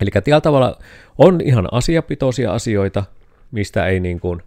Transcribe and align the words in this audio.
Eli 0.00 0.10
tällä 0.10 0.40
tavalla 0.40 0.78
on 1.18 1.40
ihan 1.40 1.68
asiapitoisia 1.72 2.52
asioita, 2.52 3.04
mistä 3.50 3.86
ei, 3.86 4.00
niin 4.00 4.20
kuin, 4.20 4.42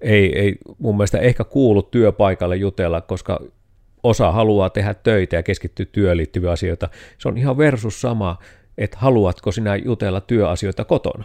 ei, 0.00 0.38
ei 0.38 0.56
mun 0.78 0.96
mielestä 0.96 1.18
ehkä 1.18 1.44
kuulu 1.44 1.82
työpaikalle 1.82 2.56
jutella, 2.56 3.00
koska 3.00 3.40
osa 4.02 4.32
haluaa 4.32 4.70
tehdä 4.70 4.94
töitä 4.94 5.36
ja 5.36 5.42
keskittyä 5.42 5.86
työön 5.92 6.16
liittyviä 6.16 6.50
asioita. 6.50 6.88
Se 7.18 7.28
on 7.28 7.38
ihan 7.38 7.58
versus 7.58 8.00
sama, 8.00 8.38
että 8.78 8.98
haluatko 9.00 9.52
sinä 9.52 9.76
jutella 9.76 10.20
työasioita 10.20 10.84
kotona. 10.84 11.24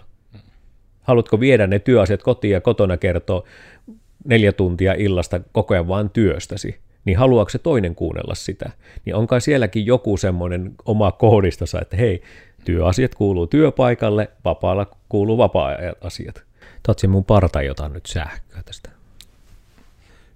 Haluatko 1.02 1.40
viedä 1.40 1.68
ne 1.68 1.80
työasiat 1.80 2.24
kotiin 2.24 2.52
ja 2.52 2.62
kotona 2.62 2.98
kertoa 2.98 3.44
neljä 4.26 4.52
tuntia 4.52 4.94
illasta 4.94 5.40
koko 5.52 5.74
ajan 5.74 5.88
vain 5.88 6.10
työstäsi, 6.10 6.80
niin 7.06 7.18
haluaako 7.18 7.50
se 7.50 7.58
toinen 7.58 7.96
kuunnella 7.96 8.36
sitä? 8.36 8.70
Niin 9.06 9.16
onkaan 9.16 9.42
sielläkin 9.42 9.86
joku 9.86 10.18
semmoinen 10.18 10.72
oma 10.86 11.12
kohdistonsa, 11.12 11.82
että 11.82 11.98
hei, 11.98 12.22
työasiat 12.66 13.16
kuuluu 13.16 13.48
työpaikalle, 13.48 14.32
vapaalla 14.46 14.88
kuuluu 15.10 15.38
vapaa-asiat. 15.38 16.44
Tatsi 16.84 17.08
mun 17.08 17.26
parta, 17.26 17.62
jota 17.62 17.90
nyt 17.90 18.06
sähköä 18.06 18.64
tästä. 18.66 18.90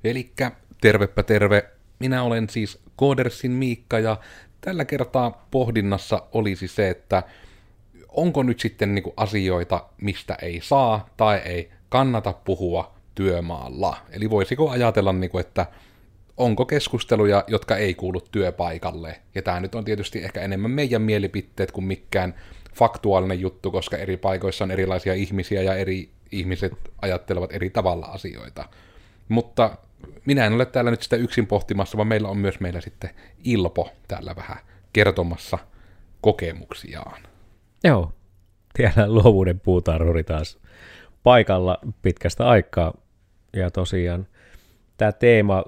Elikkä 0.04 0.52
tervepä 0.82 1.24
terve, 1.24 1.70
minä 2.00 2.24
olen 2.24 2.50
siis 2.50 2.80
Koodersin 2.96 3.52
Miikka 3.52 4.00
ja 4.00 4.18
tällä 4.62 4.86
kertaa 4.86 5.46
pohdinnassa 5.52 6.24
olisi 6.32 6.68
se, 6.68 6.90
että 6.90 7.24
onko 8.10 8.44
nyt 8.44 8.60
sitten 8.60 8.96
niin 8.96 9.14
asioita, 9.18 9.86
mistä 10.02 10.38
ei 10.42 10.60
saa 10.64 11.10
tai 11.18 11.38
ei 11.38 11.72
kannata 11.90 12.34
puhua 12.34 12.92
työmaalla. 13.16 13.98
Eli 14.12 14.30
voisiko 14.30 14.70
ajatella, 14.70 15.14
niin 15.14 15.30
kuin, 15.30 15.42
että 15.42 15.66
onko 16.40 16.66
keskusteluja, 16.66 17.44
jotka 17.48 17.78
ei 17.78 17.94
kuulu 17.94 18.22
työpaikalle. 18.32 19.20
Ja 19.36 19.42
tämä 19.42 19.60
nyt 19.60 19.76
on 19.76 19.86
tietysti 19.86 20.24
ehkä 20.24 20.42
enemmän 20.42 20.72
meidän 20.72 21.02
mielipiteet 21.02 21.72
kuin 21.72 21.86
mikään 21.86 22.36
faktuaalinen 22.74 23.40
juttu, 23.40 23.72
koska 23.72 23.98
eri 23.98 24.18
paikoissa 24.18 24.64
on 24.64 24.72
erilaisia 24.72 25.14
ihmisiä 25.14 25.62
ja 25.62 25.76
eri 25.76 26.10
ihmiset 26.32 26.74
ajattelevat 27.02 27.54
eri 27.54 27.70
tavalla 27.70 28.06
asioita. 28.06 28.66
Mutta 29.30 29.78
minä 30.26 30.46
en 30.46 30.54
ole 30.54 30.66
täällä 30.66 30.92
nyt 30.92 31.02
sitä 31.02 31.16
yksin 31.16 31.48
pohtimassa, 31.48 31.98
vaan 31.98 32.08
meillä 32.08 32.30
on 32.30 32.38
myös 32.38 32.60
meillä 32.60 32.82
sitten 32.82 33.10
Ilpo 33.44 33.92
täällä 34.08 34.36
vähän 34.36 34.58
kertomassa 34.94 35.58
kokemuksiaan. 36.22 37.22
Joo, 37.84 38.14
siellä 38.78 39.14
luovuuden 39.14 39.60
puutarhuri 39.60 40.24
taas 40.24 40.58
paikalla 41.24 41.80
pitkästä 42.02 42.48
aikaa. 42.48 42.94
Ja 43.54 43.72
tosiaan 43.72 44.28
tämä 44.98 45.12
teema 45.12 45.64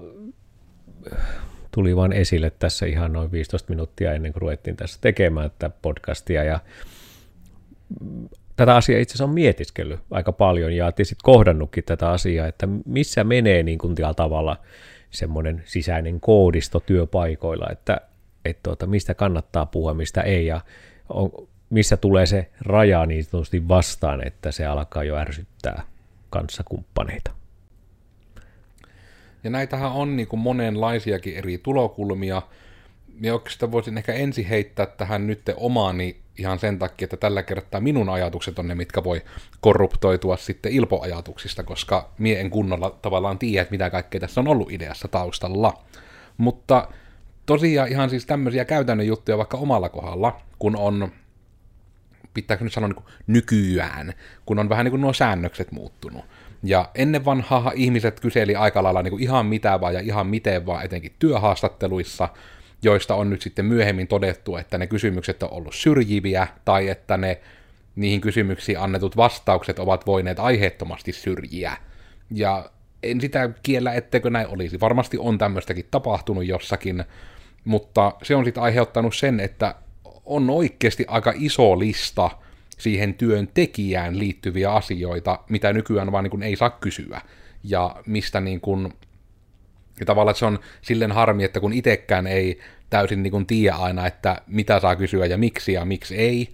tuli 1.70 1.96
vain 1.96 2.12
esille 2.12 2.52
tässä 2.58 2.86
ihan 2.86 3.12
noin 3.12 3.32
15 3.32 3.70
minuuttia 3.70 4.12
ennen 4.12 4.32
kuin 4.32 4.42
ruvettiin 4.42 4.76
tässä 4.76 4.98
tekemään 5.00 5.50
tätä 5.50 5.74
podcastia. 5.82 6.44
Ja 6.44 6.60
tätä 8.56 8.76
asiaa 8.76 9.00
itse 9.00 9.12
asiassa 9.12 9.24
on 9.24 9.34
mietiskellyt 9.34 10.00
aika 10.10 10.32
paljon 10.32 10.72
ja 10.72 10.92
sitten 10.96 11.16
kohdannutkin 11.22 11.84
tätä 11.84 12.10
asiaa, 12.10 12.46
että 12.46 12.68
missä 12.86 13.24
menee 13.24 13.62
niin 13.62 13.78
kuin 13.78 13.94
tavalla 14.16 14.56
semmoinen 15.10 15.62
sisäinen 15.64 16.20
koodisto 16.20 16.80
työpaikoilla, 16.80 17.66
että, 17.70 18.00
että 18.44 18.60
tuota, 18.62 18.86
mistä 18.86 19.14
kannattaa 19.14 19.66
puhua, 19.66 19.94
mistä 19.94 20.20
ei 20.20 20.46
ja 20.46 20.60
on, 21.08 21.30
missä 21.70 21.96
tulee 21.96 22.26
se 22.26 22.50
raja 22.60 23.06
niin 23.06 23.24
sanotusti 23.24 23.68
vastaan, 23.68 24.26
että 24.26 24.52
se 24.52 24.66
alkaa 24.66 25.04
jo 25.04 25.16
ärsyttää 25.16 25.82
kanssakumppaneita. 26.30 27.41
Ja 29.44 29.50
näitähän 29.50 29.92
on 29.92 30.16
niin 30.16 30.28
kuin 30.28 30.40
monenlaisiakin 30.40 31.36
eri 31.36 31.58
tulokulmia. 31.58 32.42
Ja 33.20 33.34
oikeastaan 33.34 33.72
voisin 33.72 33.98
ehkä 33.98 34.12
ensin 34.12 34.46
heittää 34.46 34.86
tähän 34.86 35.26
nyt 35.26 35.42
omaani 35.56 36.22
ihan 36.38 36.58
sen 36.58 36.78
takia, 36.78 37.04
että 37.06 37.16
tällä 37.16 37.42
kertaa 37.42 37.80
minun 37.80 38.08
ajatukset 38.08 38.58
on 38.58 38.68
ne, 38.68 38.74
mitkä 38.74 39.04
voi 39.04 39.22
korruptoitua 39.60 40.36
sitten 40.36 40.72
ilpoajatuksista, 40.72 41.62
koska 41.62 42.10
mie 42.18 42.40
en 42.40 42.50
kunnolla 42.50 42.98
tavallaan 43.02 43.38
tiedä, 43.38 43.66
mitä 43.70 43.90
kaikkea 43.90 44.20
tässä 44.20 44.40
on 44.40 44.48
ollut 44.48 44.72
ideassa 44.72 45.08
taustalla. 45.08 45.82
Mutta 46.36 46.88
tosiaan 47.46 47.88
ihan 47.88 48.10
siis 48.10 48.26
tämmöisiä 48.26 48.64
käytännön 48.64 49.06
juttuja 49.06 49.38
vaikka 49.38 49.56
omalla 49.56 49.88
kohdalla, 49.88 50.40
kun 50.58 50.76
on, 50.76 51.12
pitääkö 52.34 52.64
nyt 52.64 52.72
sanoa 52.72 52.88
niin 52.88 53.04
nykyään, 53.26 54.12
kun 54.46 54.58
on 54.58 54.68
vähän 54.68 54.84
niin 54.84 54.90
kuin 54.90 55.00
nuo 55.00 55.12
säännökset 55.12 55.72
muuttunut. 55.72 56.24
Ja 56.62 56.90
ennen 56.94 57.24
vanhaa 57.24 57.72
ihmiset 57.74 58.20
kyseli 58.20 58.56
aika 58.56 58.82
lailla 58.82 59.02
niin 59.02 59.10
kuin 59.10 59.22
ihan 59.22 59.46
mitä 59.46 59.80
vaan 59.80 59.94
ja 59.94 60.00
ihan 60.00 60.26
miten 60.26 60.66
vaan, 60.66 60.84
etenkin 60.84 61.12
työhaastatteluissa, 61.18 62.28
joista 62.82 63.14
on 63.14 63.30
nyt 63.30 63.42
sitten 63.42 63.64
myöhemmin 63.64 64.08
todettu, 64.08 64.56
että 64.56 64.78
ne 64.78 64.86
kysymykset 64.86 65.42
on 65.42 65.52
ollut 65.52 65.74
syrjiviä, 65.74 66.46
tai 66.64 66.88
että 66.88 67.16
ne 67.16 67.40
niihin 67.96 68.20
kysymyksiin 68.20 68.78
annetut 68.78 69.16
vastaukset 69.16 69.78
ovat 69.78 70.06
voineet 70.06 70.38
aiheettomasti 70.38 71.12
syrjiä. 71.12 71.76
Ja 72.30 72.70
en 73.02 73.20
sitä 73.20 73.50
kiellä, 73.62 73.92
etteikö 73.92 74.30
näin 74.30 74.46
olisi. 74.46 74.80
Varmasti 74.80 75.18
on 75.18 75.38
tämmöistäkin 75.38 75.88
tapahtunut 75.90 76.46
jossakin, 76.46 77.04
mutta 77.64 78.12
se 78.22 78.36
on 78.36 78.44
sitten 78.44 78.62
aiheuttanut 78.62 79.14
sen, 79.14 79.40
että 79.40 79.74
on 80.24 80.50
oikeasti 80.50 81.04
aika 81.08 81.32
iso 81.36 81.78
lista 81.78 82.30
siihen 82.78 83.14
työn 83.14 83.48
tekijään 83.54 84.18
liittyviä 84.18 84.72
asioita, 84.72 85.38
mitä 85.48 85.72
nykyään 85.72 86.12
vaan 86.12 86.24
niin 86.24 86.30
kuin 86.30 86.42
ei 86.42 86.56
saa 86.56 86.70
kysyä. 86.70 87.20
Ja 87.64 87.96
mistä 88.06 88.40
niin 88.40 88.60
kuin 88.60 88.92
ja 90.00 90.06
tavallaan 90.06 90.34
se 90.34 90.44
on 90.44 90.58
silleen 90.82 91.12
harmi, 91.12 91.44
että 91.44 91.60
kun 91.60 91.72
itsekään 91.72 92.26
ei 92.26 92.58
täysin 92.90 93.22
niin 93.22 93.30
kuin 93.30 93.46
tiedä 93.46 93.76
aina, 93.76 94.06
että 94.06 94.42
mitä 94.46 94.80
saa 94.80 94.96
kysyä 94.96 95.26
ja 95.26 95.38
miksi 95.38 95.72
ja 95.72 95.84
miksi 95.84 96.16
ei, 96.16 96.48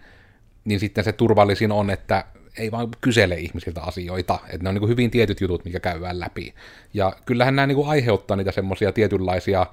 niin 0.64 0.80
sitten 0.80 1.04
se 1.04 1.12
turvallisin 1.12 1.72
on, 1.72 1.90
että 1.90 2.24
ei 2.58 2.70
vaan 2.70 2.88
kysele 3.00 3.34
ihmisiltä 3.34 3.82
asioita, 3.82 4.38
että 4.44 4.62
ne 4.62 4.68
on 4.68 4.74
niin 4.74 4.80
kuin 4.80 4.90
hyvin 4.90 5.10
tietyt 5.10 5.40
jutut, 5.40 5.64
mikä 5.64 5.80
käydään 5.80 6.20
läpi. 6.20 6.54
Ja 6.94 7.12
kyllähän 7.26 7.56
nämä 7.56 7.66
niin 7.66 7.76
kuin 7.76 7.88
aiheuttaa 7.88 8.36
niitä 8.36 8.52
semmoisia 8.52 8.92
tietynlaisia, 8.92 9.66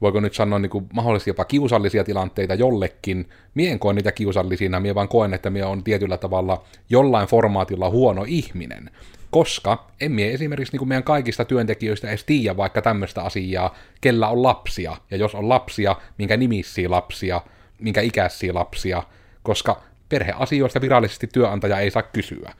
voiko 0.00 0.20
nyt 0.20 0.34
sanoa 0.34 0.58
niin 0.58 0.70
kuin 0.70 0.86
mahdollisesti 0.92 1.30
jopa 1.30 1.44
kiusallisia 1.44 2.04
tilanteita 2.04 2.54
jollekin. 2.54 3.28
Mie 3.54 3.70
en 3.70 3.78
koe 3.78 3.92
niitä 3.92 4.12
kiusallisina, 4.12 4.80
mie 4.80 4.94
vaan 4.94 5.08
koen, 5.08 5.34
että 5.34 5.50
mie 5.50 5.64
on 5.64 5.84
tietyllä 5.84 6.16
tavalla 6.16 6.64
jollain 6.90 7.28
formaatilla 7.28 7.90
huono 7.90 8.24
ihminen 8.28 8.90
koska 9.30 9.86
emme 10.00 10.30
esimerkiksi 10.30 10.72
niin 10.72 10.78
kuin 10.78 10.88
meidän 10.88 11.02
kaikista 11.02 11.44
työntekijöistä 11.44 12.08
edes 12.08 12.24
tiedä 12.24 12.56
vaikka 12.56 12.82
tämmöistä 12.82 13.22
asiaa, 13.22 13.74
kellä 14.00 14.28
on 14.28 14.42
lapsia, 14.42 14.96
ja 15.10 15.16
jos 15.16 15.34
on 15.34 15.48
lapsia, 15.48 15.96
minkä 16.18 16.36
nimissiä 16.36 16.90
lapsia, 16.90 17.40
minkä 17.78 18.00
ikäisiä 18.00 18.54
lapsia, 18.54 19.02
koska 19.42 19.82
perheasioista 20.08 20.80
virallisesti 20.80 21.26
työnantaja 21.26 21.78
ei 21.78 21.90
saa 21.90 22.02
kysyä. 22.02 22.52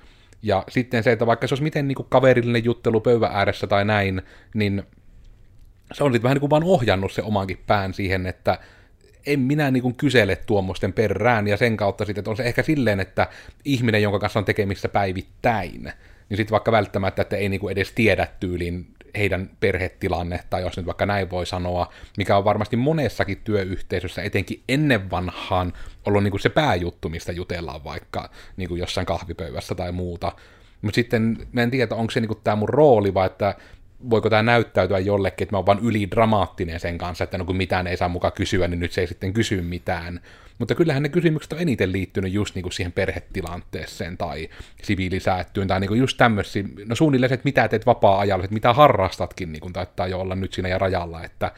Ja 0.42 0.64
sitten 0.68 1.02
se, 1.02 1.12
että 1.12 1.26
vaikka 1.26 1.46
se 1.46 1.54
olisi 1.54 1.62
miten 1.62 1.88
niin 1.88 1.96
kuin 1.96 2.06
kaverillinen 2.10 2.64
juttelu 2.64 3.00
pöydän 3.00 3.30
ääressä 3.32 3.66
tai 3.66 3.84
näin, 3.84 4.22
niin 4.54 4.82
se 5.92 6.04
on 6.04 6.12
sitten 6.12 6.22
vähän 6.22 6.34
niin 6.34 6.40
kuin 6.40 6.50
vaan 6.50 6.64
ohjannut 6.64 7.12
se 7.12 7.22
omankin 7.22 7.58
pään 7.66 7.94
siihen, 7.94 8.26
että 8.26 8.58
en 9.26 9.40
minä 9.40 9.70
niin 9.70 9.82
kuin 9.82 9.94
kysele 9.94 10.36
tuommoisten 10.36 10.92
perään, 10.92 11.48
ja 11.48 11.56
sen 11.56 11.76
kautta 11.76 12.04
sitten, 12.04 12.20
että 12.20 12.30
on 12.30 12.36
se 12.36 12.42
ehkä 12.42 12.62
silleen, 12.62 13.00
että 13.00 13.28
ihminen, 13.64 14.02
jonka 14.02 14.18
kanssa 14.18 14.38
on 14.38 14.44
tekemissä 14.44 14.88
päivittäin, 14.88 15.82
niin 16.28 16.36
sitten 16.36 16.50
vaikka 16.50 16.72
välttämättä, 16.72 17.22
että 17.22 17.36
ei 17.36 17.48
niinku 17.48 17.68
edes 17.68 17.92
tiedä 17.92 18.26
tyyliin 18.40 18.86
heidän 19.16 19.50
perhetilannetta, 19.60 20.60
jos 20.60 20.76
nyt 20.76 20.86
vaikka 20.86 21.06
näin 21.06 21.30
voi 21.30 21.46
sanoa, 21.46 21.92
mikä 22.16 22.36
on 22.36 22.44
varmasti 22.44 22.76
monessakin 22.76 23.40
työyhteisössä, 23.44 24.22
etenkin 24.22 24.62
ennen 24.68 25.10
vanhaan, 25.10 25.72
ollut 26.06 26.22
niinku 26.22 26.38
se 26.38 26.48
pääjuttu, 26.48 27.08
mistä 27.08 27.32
jutellaan 27.32 27.84
vaikka 27.84 28.30
niinku 28.56 28.76
jossain 28.76 29.06
kahvipöydässä 29.06 29.74
tai 29.74 29.92
muuta. 29.92 30.32
Mutta 30.82 30.94
sitten 30.94 31.36
mä 31.52 31.62
en 31.62 31.70
tiedä, 31.70 31.94
onko 31.94 32.10
se 32.10 32.20
niinku 32.20 32.34
tämä 32.34 32.56
mun 32.56 32.68
rooli, 32.68 33.14
vai 33.14 33.26
että 33.26 33.54
voiko 34.10 34.30
tämä 34.30 34.42
näyttäytyä 34.42 34.98
jollekin, 34.98 35.44
että 35.44 35.52
mä 35.52 35.58
oon 35.58 35.66
vaan 35.66 35.78
ylidramaattinen 35.82 36.80
sen 36.80 36.98
kanssa, 36.98 37.24
että 37.24 37.38
no 37.38 37.44
kun 37.44 37.56
mitään 37.56 37.86
ei 37.86 37.96
saa 37.96 38.08
mukaan 38.08 38.32
kysyä, 38.32 38.68
niin 38.68 38.80
nyt 38.80 38.92
se 38.92 39.00
ei 39.00 39.06
sitten 39.06 39.32
kysy 39.32 39.62
mitään. 39.62 40.20
Mutta 40.58 40.74
kyllähän 40.74 41.02
ne 41.02 41.08
kysymykset 41.08 41.52
on 41.52 41.60
eniten 41.60 41.92
liittynyt 41.92 42.32
just 42.32 42.54
niinku 42.54 42.70
siihen 42.70 42.92
perhetilanteeseen 42.92 44.18
tai 44.18 44.48
siviilisäättyyn 44.82 45.68
tai 45.68 45.80
niinku 45.80 45.94
just 45.94 46.16
tämmöisiä, 46.16 46.64
no 46.86 46.94
suunnilleen 46.94 47.32
että 47.32 47.44
mitä 47.44 47.68
teet 47.68 47.86
vapaa-ajalla, 47.86 48.44
että 48.44 48.54
mitä 48.54 48.72
harrastatkin 48.72 49.52
niinku 49.52 49.70
taitaa 49.70 50.06
jo 50.06 50.20
olla 50.20 50.34
nyt 50.34 50.52
siinä 50.52 50.68
ja 50.68 50.78
rajalla, 50.78 51.24
että 51.24 51.52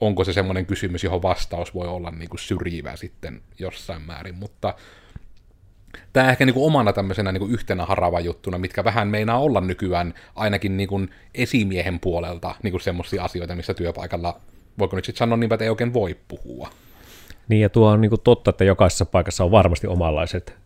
onko 0.00 0.24
se 0.24 0.32
semmoinen 0.32 0.66
kysymys, 0.66 1.04
johon 1.04 1.22
vastaus 1.22 1.74
voi 1.74 1.88
olla 1.88 2.10
niinku 2.10 2.36
syrjivä 2.36 2.96
sitten 2.96 3.40
jossain 3.58 4.02
määrin, 4.02 4.34
mutta 4.34 4.74
tämä 6.12 6.30
ehkä 6.30 6.46
niinku 6.46 6.66
omana 6.66 6.92
tämmöisenä 6.92 7.32
niinku 7.32 7.48
yhtenä 7.48 7.86
harava 7.86 8.20
juttuna, 8.20 8.58
mitkä 8.58 8.84
vähän 8.84 9.08
meinaa 9.08 9.40
olla 9.40 9.60
nykyään 9.60 10.14
ainakin 10.34 10.76
niinku 10.76 11.00
esimiehen 11.34 12.00
puolelta 12.00 12.54
niinku 12.62 12.78
semmoisia 12.78 13.24
asioita, 13.24 13.54
missä 13.54 13.74
työpaikalla, 13.74 14.40
voiko 14.78 14.96
nyt 14.96 15.04
sitten 15.04 15.18
sanoa 15.18 15.36
niin, 15.36 15.52
että 15.52 15.64
ei 15.64 15.70
oikein 15.70 15.94
voi 15.94 16.16
puhua. 16.28 16.70
Niin 17.48 17.60
ja 17.60 17.68
tuo 17.68 17.88
on 17.90 18.00
niinku 18.00 18.18
totta, 18.18 18.50
että 18.50 18.64
jokaisessa 18.64 19.04
paikassa 19.04 19.44
on 19.44 19.50
varmasti 19.50 19.86
omanlaiset 19.86 20.56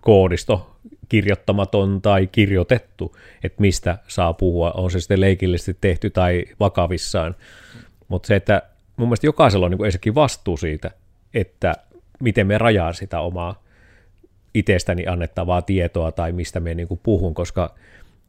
koodisto, 0.00 0.76
kirjoittamaton 1.08 2.02
tai 2.02 2.26
kirjoitettu, 2.26 3.16
että 3.42 3.60
mistä 3.60 3.98
saa 4.08 4.32
puhua, 4.32 4.70
on 4.70 4.90
se 4.90 5.00
sitten 5.00 5.20
leikillisesti 5.20 5.76
tehty 5.80 6.10
tai 6.10 6.44
vakavissaan. 6.60 7.36
Mutta 8.08 8.26
se, 8.26 8.36
että 8.36 8.62
mun 8.96 9.08
mielestä 9.08 9.26
jokaisella 9.26 9.66
on 9.66 9.72
niin 9.72 9.84
ensinnäkin 9.84 10.14
vastuu 10.14 10.56
siitä, 10.56 10.90
että 11.34 11.74
miten 12.20 12.46
me 12.46 12.58
rajaa 12.58 12.92
sitä 12.92 13.20
omaa 13.20 13.63
itsestäni 14.54 15.06
annettavaa 15.06 15.62
tietoa 15.62 16.12
tai 16.12 16.32
mistä 16.32 16.60
me 16.60 16.74
niin 16.74 17.00
puhun, 17.02 17.34
koska, 17.34 17.74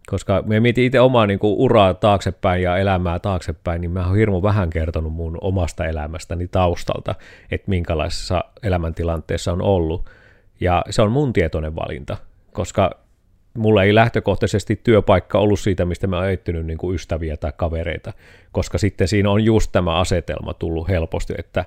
koska 0.07 0.43
me 0.45 0.59
mietin 0.59 0.83
itse 0.83 0.99
omaa 0.99 1.27
niin 1.27 1.39
uraa 1.41 1.93
taaksepäin 1.93 2.63
ja 2.63 2.77
elämää 2.77 3.19
taaksepäin, 3.19 3.81
niin 3.81 3.91
mä 3.91 4.07
oon 4.07 4.15
hirmu 4.15 4.41
vähän 4.41 4.69
kertonut 4.69 5.13
mun 5.13 5.37
omasta 5.41 5.85
elämästäni 5.85 6.47
taustalta, 6.47 7.15
että 7.51 7.69
minkälaisessa 7.69 8.43
elämäntilanteessa 8.63 9.53
on 9.53 9.61
ollut. 9.61 10.09
Ja 10.59 10.85
se 10.89 11.01
on 11.01 11.11
mun 11.11 11.33
tietoinen 11.33 11.75
valinta, 11.75 12.17
koska 12.51 12.91
mulla 13.57 13.83
ei 13.83 13.95
lähtökohtaisesti 13.95 14.79
työpaikka 14.83 15.39
ollut 15.39 15.59
siitä, 15.59 15.85
mistä 15.85 16.07
mä 16.07 16.17
oon 16.17 16.27
niin 16.63 16.93
ystäviä 16.93 17.37
tai 17.37 17.53
kavereita, 17.57 18.13
koska 18.51 18.77
sitten 18.77 19.07
siinä 19.07 19.31
on 19.31 19.43
just 19.43 19.71
tämä 19.71 19.95
asetelma 19.99 20.53
tullut 20.53 20.87
helposti, 20.87 21.33
että 21.37 21.65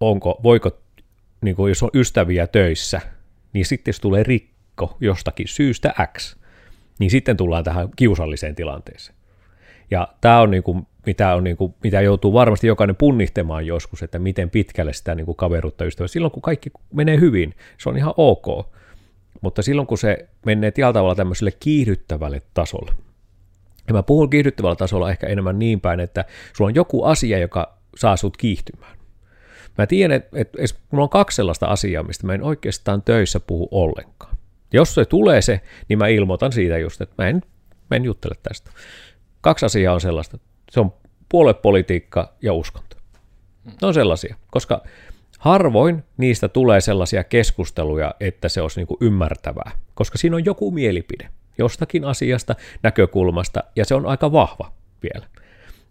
onko, 0.00 0.40
voiko, 0.42 0.70
niin 1.40 1.56
kuin 1.56 1.70
jos 1.70 1.82
on 1.82 1.90
ystäviä 1.94 2.46
töissä, 2.46 3.00
niin 3.54 3.66
sitten 3.66 3.92
jos 3.92 4.00
tulee 4.00 4.22
rikko 4.22 4.96
jostakin 5.00 5.48
syystä 5.48 5.94
X, 6.18 6.36
niin 6.98 7.10
sitten 7.10 7.36
tullaan 7.36 7.64
tähän 7.64 7.88
kiusalliseen 7.96 8.54
tilanteeseen. 8.54 9.18
Ja 9.90 10.08
tämä 10.20 10.40
on, 10.40 10.50
niin 10.50 10.62
kuin, 10.62 10.86
mitä, 11.06 11.34
on 11.34 11.44
niin 11.44 11.56
kuin, 11.56 11.74
mitä 11.82 12.00
joutuu 12.00 12.32
varmasti 12.32 12.66
jokainen 12.66 12.96
punnihtemaan 12.96 13.66
joskus, 13.66 14.02
että 14.02 14.18
miten 14.18 14.50
pitkälle 14.50 14.92
sitä 14.92 15.14
niin 15.14 15.26
kuin 15.26 15.36
kaveruutta 15.36 15.84
ystävää. 15.84 16.08
Silloin 16.08 16.30
kun 16.30 16.42
kaikki 16.42 16.70
menee 16.92 17.20
hyvin, 17.20 17.54
se 17.78 17.88
on 17.88 17.96
ihan 17.96 18.14
ok. 18.16 18.74
Mutta 19.40 19.62
silloin 19.62 19.86
kun 19.86 19.98
se 19.98 20.28
menee 20.46 20.70
tällä 20.70 20.92
tavalla 20.92 21.14
tämmöiselle 21.14 21.52
kiihdyttävälle 21.60 22.42
tasolle, 22.54 22.92
ja 23.88 23.94
mä 23.94 24.02
puhun 24.02 24.30
kiihdyttävällä 24.30 24.76
tasolla 24.76 25.10
ehkä 25.10 25.26
enemmän 25.26 25.58
niin 25.58 25.80
päin, 25.80 26.00
että 26.00 26.24
sulla 26.56 26.68
on 26.68 26.74
joku 26.74 27.04
asia, 27.04 27.38
joka 27.38 27.78
saa 27.96 28.16
sut 28.16 28.36
kiihtymään. 28.36 28.96
Mä 29.78 29.86
tiedän, 29.86 30.16
että, 30.16 30.38
että, 30.38 30.80
mulla 30.90 31.04
on 31.04 31.08
kaksi 31.08 31.36
sellaista 31.36 31.66
asiaa, 31.66 32.02
mistä 32.02 32.26
mä 32.26 32.34
en 32.34 32.42
oikeastaan 32.42 33.02
töissä 33.02 33.40
puhu 33.40 33.68
ollenkaan. 33.70 34.36
Jos 34.72 34.94
se 34.94 35.04
tulee 35.04 35.42
se, 35.42 35.60
niin 35.88 35.98
mä 35.98 36.08
ilmoitan 36.08 36.52
siitä 36.52 36.78
just, 36.78 37.00
että 37.00 37.22
mä 37.22 37.28
en, 37.28 37.42
mä 37.90 37.96
en 37.96 38.04
juttele 38.04 38.34
tästä. 38.42 38.70
Kaksi 39.40 39.66
asiaa 39.66 39.94
on 39.94 40.00
sellaista. 40.00 40.38
Se 40.70 40.80
on 40.80 40.94
puoluepolitiikka 41.28 42.32
ja 42.42 42.52
uskonto. 42.52 42.96
Ne 43.64 43.86
on 43.86 43.94
sellaisia, 43.94 44.36
koska 44.50 44.82
harvoin 45.38 46.04
niistä 46.16 46.48
tulee 46.48 46.80
sellaisia 46.80 47.24
keskusteluja, 47.24 48.14
että 48.20 48.48
se 48.48 48.60
olisi 48.60 48.80
niin 48.80 48.96
ymmärtävää, 49.00 49.70
koska 49.94 50.18
siinä 50.18 50.36
on 50.36 50.44
joku 50.44 50.70
mielipide 50.70 51.28
jostakin 51.58 52.04
asiasta, 52.04 52.54
näkökulmasta, 52.82 53.64
ja 53.76 53.84
se 53.84 53.94
on 53.94 54.06
aika 54.06 54.32
vahva 54.32 54.72
vielä. 55.02 55.26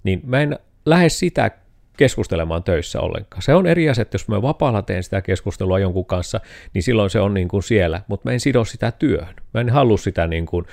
Niin 0.04 0.22
mä 0.26 0.42
en 0.42 0.60
lähde 0.86 1.10
sitä 1.10 1.52
keskustelemaan 1.98 2.64
töissä 2.64 3.00
ollenkaan. 3.00 3.42
Se 3.42 3.54
on 3.54 3.68
eri 3.68 3.90
asia, 3.90 4.02
että 4.02 4.16
jos 4.16 4.28
mä 4.28 4.42
vapaalla 4.42 4.82
teen 4.82 5.04
sitä 5.04 5.22
keskustelua 5.22 5.80
jonkun 5.80 6.06
kanssa, 6.06 6.40
niin 6.74 6.84
silloin 6.84 7.10
se 7.10 7.20
on 7.20 7.34
niin 7.34 7.48
kuin 7.48 7.64
siellä, 7.64 8.02
mutta 8.08 8.30
mä 8.30 8.34
en 8.34 8.40
sido 8.40 8.66
sitä 8.66 8.92
työhön. 8.92 9.36
Mä 9.54 9.62
en 9.62 9.70
halua 9.70 9.98
sitä 9.98 10.28
niin 10.28 10.46
kuin 10.46 10.66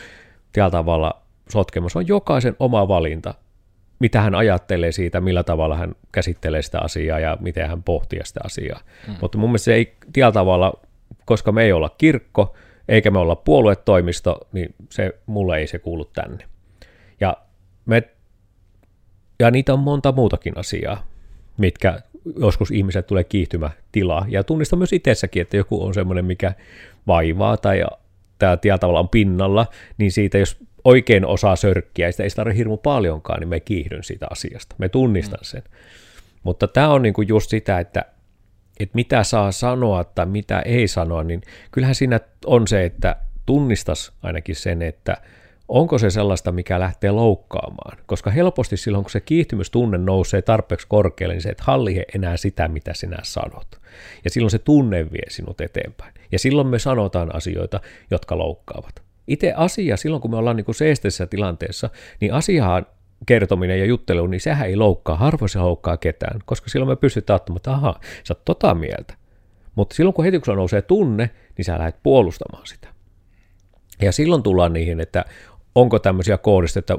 tällä 0.52 0.70
tavalla 0.70 1.22
sotkemaan. 1.48 1.90
Se 1.90 1.98
on 1.98 2.08
jokaisen 2.08 2.56
oma 2.58 2.88
valinta, 2.88 3.34
mitä 3.98 4.20
hän 4.20 4.34
ajattelee 4.34 4.92
siitä, 4.92 5.20
millä 5.20 5.42
tavalla 5.42 5.76
hän 5.76 5.94
käsittelee 6.12 6.62
sitä 6.62 6.80
asiaa 6.80 7.20
ja 7.20 7.36
miten 7.40 7.68
hän 7.68 7.82
pohtii 7.82 8.20
sitä 8.24 8.40
asiaa. 8.44 8.80
Mm. 9.08 9.14
Mutta 9.20 9.38
mun 9.38 9.50
mielestä 9.50 9.64
se 9.64 9.74
ei 9.74 9.96
tällä 10.12 10.32
tavalla, 10.32 10.72
koska 11.24 11.52
me 11.52 11.62
ei 11.62 11.72
olla 11.72 11.94
kirkko, 11.98 12.54
eikä 12.88 13.10
me 13.10 13.18
olla 13.18 13.36
puoluetoimisto, 13.36 14.48
niin 14.52 14.74
se, 14.90 15.18
mulle 15.26 15.58
ei 15.58 15.66
se 15.66 15.78
kuulu 15.78 16.04
tänne. 16.04 16.44
Ja, 17.20 17.36
me, 17.86 18.02
ja 19.38 19.50
niitä 19.50 19.72
on 19.72 19.80
monta 19.80 20.12
muutakin 20.12 20.58
asiaa, 20.58 21.09
mitkä 21.60 22.00
joskus 22.38 22.70
ihmiset 22.70 23.06
tulee 23.06 23.24
kiihtymä 23.24 23.70
tilaa. 23.92 24.26
Ja 24.28 24.44
tunnistan 24.44 24.78
myös 24.78 24.92
itsessäkin, 24.92 25.42
että 25.42 25.56
joku 25.56 25.84
on 25.84 25.94
semmoinen, 25.94 26.24
mikä 26.24 26.52
vaivaa 27.06 27.56
tai 27.56 27.82
tämä 28.38 28.78
tavalla 28.78 29.00
on 29.00 29.08
pinnalla, 29.08 29.66
niin 29.98 30.12
siitä 30.12 30.38
jos 30.38 30.58
oikein 30.84 31.26
osaa 31.26 31.56
sörkkiä, 31.56 32.08
ja 32.08 32.12
sitä 32.12 32.22
ei 32.22 32.30
tarvitse 32.30 32.58
hirmu 32.58 32.76
paljonkaan, 32.76 33.40
niin 33.40 33.48
me 33.48 33.60
kiihdyn 33.60 34.04
siitä 34.04 34.26
asiasta. 34.30 34.76
Me 34.78 34.88
tunnistan 34.88 35.40
mm. 35.40 35.44
sen. 35.44 35.62
Mutta 36.42 36.68
tämä 36.68 36.88
on 36.88 37.02
niinku 37.02 37.22
just 37.22 37.50
sitä, 37.50 37.78
että, 37.78 38.04
että 38.80 38.94
mitä 38.94 39.24
saa 39.24 39.52
sanoa 39.52 40.04
tai 40.04 40.26
mitä 40.26 40.60
ei 40.60 40.88
sanoa, 40.88 41.24
niin 41.24 41.42
kyllähän 41.70 41.94
siinä 41.94 42.20
on 42.46 42.68
se, 42.68 42.84
että 42.84 43.16
tunnistas 43.46 44.12
ainakin 44.22 44.56
sen, 44.56 44.82
että 44.82 45.16
onko 45.70 45.98
se 45.98 46.10
sellaista, 46.10 46.52
mikä 46.52 46.80
lähtee 46.80 47.10
loukkaamaan. 47.10 47.98
Koska 48.06 48.30
helposti 48.30 48.76
silloin, 48.76 49.04
kun 49.04 49.10
se 49.10 49.20
kiihtymystunne 49.20 49.98
nousee 49.98 50.42
tarpeeksi 50.42 50.86
korkealle, 50.88 51.34
niin 51.34 51.42
se 51.42 51.48
et 51.48 51.60
hallihe 51.60 52.04
enää 52.14 52.36
sitä, 52.36 52.68
mitä 52.68 52.94
sinä 52.94 53.18
sanot. 53.22 53.80
Ja 54.24 54.30
silloin 54.30 54.50
se 54.50 54.58
tunne 54.58 55.10
vie 55.12 55.30
sinut 55.30 55.60
eteenpäin. 55.60 56.14
Ja 56.32 56.38
silloin 56.38 56.66
me 56.66 56.78
sanotaan 56.78 57.36
asioita, 57.36 57.80
jotka 58.10 58.38
loukkaavat. 58.38 59.02
Itse 59.26 59.52
asia, 59.52 59.96
silloin 59.96 60.22
kun 60.22 60.30
me 60.30 60.36
ollaan 60.36 60.56
niin 60.56 60.74
seesteisessä 60.74 61.26
tilanteessa, 61.26 61.90
niin 62.20 62.34
asiaan 62.34 62.86
kertominen 63.26 63.78
ja 63.78 63.84
juttelu, 63.84 64.26
niin 64.26 64.40
sehän 64.40 64.68
ei 64.68 64.76
loukkaa, 64.76 65.16
harvoin 65.16 65.48
se 65.48 65.58
loukkaa 65.58 65.96
ketään, 65.96 66.40
koska 66.44 66.68
silloin 66.68 66.88
me 66.88 66.96
pystytään 66.96 67.34
ottamaan, 67.34 67.56
että 67.56 67.72
ahaa, 67.72 68.00
sä 68.24 68.34
oot 68.34 68.44
tota 68.44 68.74
mieltä. 68.74 69.14
Mutta 69.74 69.94
silloin 69.96 70.14
kun 70.14 70.24
heti 70.24 70.40
kun 70.40 70.56
nousee 70.56 70.82
tunne, 70.82 71.30
niin 71.56 71.64
sä 71.64 71.78
lähdet 71.78 71.96
puolustamaan 72.02 72.66
sitä. 72.66 72.88
Ja 74.02 74.12
silloin 74.12 74.42
tullaan 74.42 74.72
niihin, 74.72 75.00
että 75.00 75.24
onko 75.74 75.98
tämmöisiä 75.98 76.38
koodista, 76.38 76.78
että, 76.78 76.98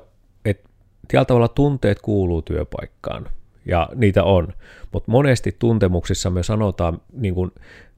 tällä 1.07 1.25
tavalla 1.25 1.47
tunteet 1.47 2.01
kuuluu 2.01 2.41
työpaikkaan, 2.41 3.27
ja 3.65 3.89
niitä 3.95 4.23
on. 4.23 4.47
Mutta 4.91 5.11
monesti 5.11 5.55
tuntemuksissa 5.59 6.29
me 6.29 6.43
sanotaan, 6.43 7.01
niin 7.13 7.33
kuin 7.33 7.51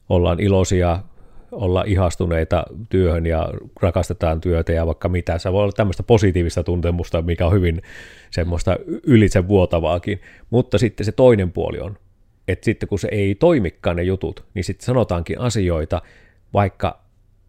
ollaan 0.10 0.40
iloisia, 0.40 1.00
olla 1.52 1.84
ihastuneita 1.88 2.64
työhön 2.90 3.26
ja 3.26 3.50
rakastetaan 3.82 4.42
työtä 4.42 4.74
ja 4.74 4.86
vaikka 4.86 5.10
mitä. 5.10 5.38
Se 5.38 5.52
voi 5.52 5.64
olla 5.64 5.72
tämmöistä 5.72 6.04
positiivista 6.04 6.64
tuntemusta, 6.64 7.22
mikä 7.22 7.46
on 7.48 7.54
hyvin 7.54 7.82
semmoista 8.32 8.78
ylitsevuotavaakin, 9.04 10.22
mutta 10.50 10.78
sitten 10.78 11.06
se 11.06 11.12
toinen 11.12 11.52
puoli 11.52 11.80
on, 11.80 11.98
että 12.48 12.66
sitten 12.66 12.90
kun 12.90 13.00
se 13.00 13.08
ei 13.12 13.36
toimikaan 13.36 13.96
ne 13.96 14.04
jutut, 14.04 14.46
niin 14.54 14.64
sitten 14.64 14.86
sanotaankin 14.86 15.40
asioita, 15.40 16.02
vaikka 16.54 17.03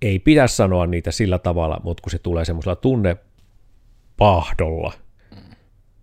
ei 0.04 0.18
pidä 0.18 0.46
sanoa 0.46 0.86
niitä 0.86 1.10
sillä 1.10 1.38
tavalla, 1.38 1.80
mutta 1.84 2.02
kun 2.02 2.10
se 2.10 2.18
tulee 2.18 2.44
semmoisella 2.44 2.76
tunnepahdolla, 2.76 4.92